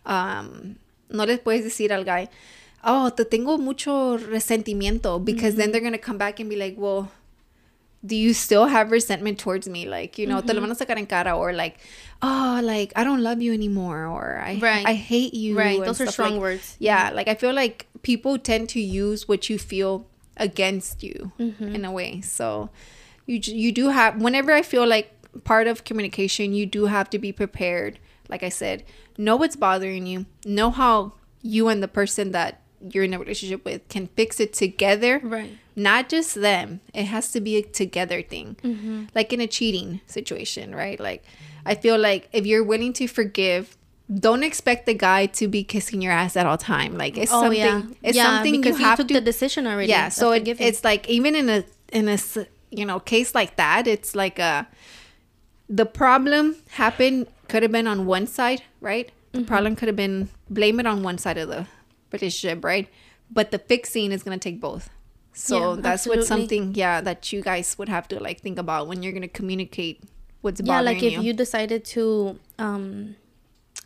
[0.07, 0.77] um
[1.11, 2.29] no les puedes decir al guy
[2.85, 5.73] oh te tengo mucho resentimiento because then mm-hmm.
[5.73, 7.11] they're gonna come back and be like well
[8.05, 9.87] do you still have resentment towards me?
[9.87, 10.63] Like you know te lo mm-hmm.
[10.63, 11.79] van a sacar en cara or like
[12.21, 14.87] oh like i don't love you anymore or i Right.
[14.87, 16.77] i hate you Right, those are strong like- words.
[16.81, 17.17] yeah mm-hmm.
[17.17, 20.07] like i feel like people tend to use what you feel
[20.37, 21.75] against you Mm-hmm.
[21.77, 22.21] in a way.
[22.23, 22.71] So
[23.27, 25.13] you you do have whenever i feel like
[25.45, 28.01] part of communication you do have to be prepared.
[28.29, 28.83] Like i said
[29.17, 30.27] know what's bothering you.
[30.45, 31.13] Know how
[31.43, 35.57] you and the person that you're in a relationship with can fix it together Right.
[35.77, 39.05] not just them it has to be a together thing Mm-hmm.
[39.15, 41.23] like in a cheating situation right like
[41.65, 43.77] i feel like if you're willing to forgive
[44.13, 47.43] don't expect the guy to be kissing your ass at all time like it's Oh
[47.43, 47.83] something yeah.
[48.03, 49.89] it's yeah, something because you have took to the decision already.
[49.89, 52.19] yeah so it, it's like even in a in a
[52.71, 54.67] you know case like that it's like a
[55.69, 59.47] the problem happened could have been on one side right the Mm-hmm.
[59.47, 61.67] problem could have been blame it on one side of the
[62.13, 62.89] relationship right
[63.31, 64.91] but the fixing is going to take both
[65.35, 68.87] so Yeah, that's what something yeah that you guys would have to like think about
[68.89, 70.03] when you're going to communicate
[70.43, 70.73] what's about.
[70.73, 73.17] yeah, bothering like if you, you decided to um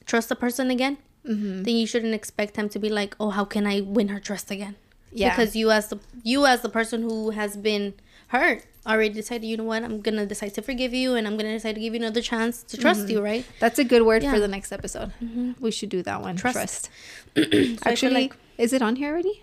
[0.04, 1.64] trust the person again, Mm-hmm.
[1.64, 4.48] then you shouldn't expect them to be like, "Oh, how can I win her trust
[4.50, 4.76] again?"
[5.10, 5.30] Yeah.
[5.30, 7.94] because you as the you as the person who has been
[8.28, 9.46] hurt already decided.
[9.46, 9.82] You know what?
[9.82, 12.62] I'm gonna decide to forgive you, and I'm gonna decide to give you another chance
[12.64, 13.10] to trust Mm-hmm.
[13.10, 13.20] you.
[13.22, 13.44] Right?
[13.60, 14.32] that's a good word for Yeah.
[14.32, 14.40] Mm-hmm.
[14.42, 15.12] the next episode
[15.60, 16.54] we should do that one Trust.
[16.54, 16.90] trust,
[17.82, 19.42] So actually like is it on here already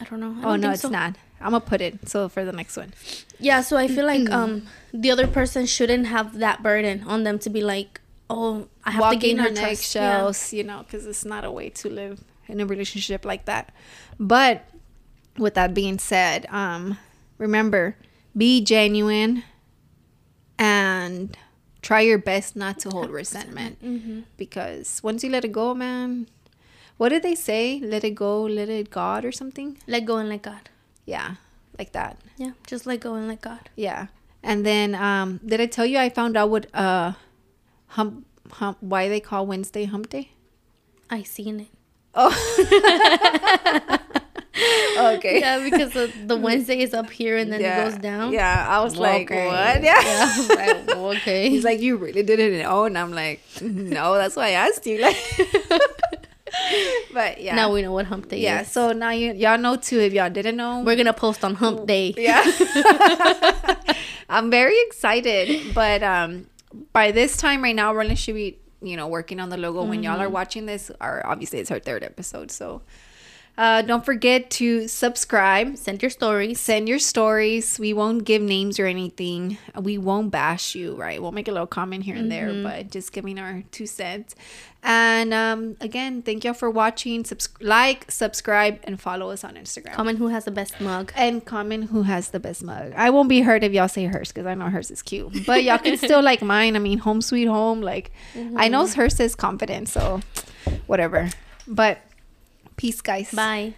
[0.00, 0.34] I don't know.
[0.38, 0.88] I oh don't no it's so.
[0.88, 2.92] not i'm gonna put it so for the next one
[3.40, 7.38] Yeah, so I feel like um the other person shouldn't have that burden on them
[7.40, 8.00] to be like,
[8.30, 9.60] oh, I have to gain her trust.
[9.60, 9.68] Yeah.
[9.68, 13.70] eggshells, you know, because it's not a way to live in a relationship like that.
[14.18, 14.64] But
[15.36, 16.98] with that being said, um,
[17.38, 17.96] remember,
[18.38, 19.42] be genuine
[20.58, 21.36] and
[21.82, 24.20] try your best not to hold resentment Mm-hmm.
[24.36, 26.28] because once you let it go, man,
[26.96, 27.80] what did they say?
[27.82, 29.78] Let it go, let it God or something?
[29.86, 30.68] Let go and let God.
[31.04, 31.36] Yeah,
[31.78, 32.18] like that.
[32.36, 33.70] Yeah, just let go and let God.
[33.76, 34.06] Yeah.
[34.42, 37.12] And then um did I tell you I found out what uh
[37.98, 40.30] hump hump why they call Wednesday hump day?
[41.10, 41.68] I seen it.
[42.14, 42.32] Oh.
[45.16, 45.40] okay.
[45.40, 47.80] Yeah, because the, the Wednesday is up here and then yeah.
[47.86, 48.32] it goes down.
[48.32, 49.36] Yeah, I was like, what?
[49.82, 49.82] Yeah.
[49.82, 51.50] Yeah, I was like, okay.
[51.50, 54.98] He's like, you really didn't know, and I'm like, no, that's why I asked you.
[55.08, 55.16] Like,
[57.12, 58.62] but yeah, Now we know what hump day yeah.
[58.62, 58.68] is.
[58.68, 60.00] So now you y'all know too.
[60.00, 62.14] If y'all didn't know, We're gonna post on hump day.
[62.16, 62.42] yeah,
[64.28, 65.74] I'm very excited.
[65.74, 66.46] But um,
[66.92, 69.84] by this time right now, Roland should be you know working on the logo.
[69.84, 70.22] When y'all Mm-hmm.
[70.22, 72.82] are watching this, or obviously it's her third episode, so.
[73.58, 76.60] Uh, don't forget to subscribe Send your stories.
[76.60, 77.76] send your stories.
[77.76, 79.58] We won't give names or anything.
[79.74, 81.20] We won't bash you, right?
[81.20, 84.36] We'll make a little comment here and there, but just giving our two cents.
[84.84, 87.24] And um, again, thank y'all for watching.
[87.24, 89.92] Subs- like, subscribe, and follow us on Instagram.
[89.92, 91.12] Comment who has the best mug.
[91.16, 92.92] and comment who has the best mug.
[92.96, 95.44] I won't be hurt if y'all say hers because I know hers is cute.
[95.46, 96.76] But y'all can still like mine.
[96.76, 97.80] I mean, home sweet home.
[97.80, 98.12] Like,
[98.56, 100.20] I know hers is confident, so
[100.86, 101.28] whatever.
[101.66, 101.98] But
[102.78, 103.30] peace, guys.
[103.32, 103.74] Bye.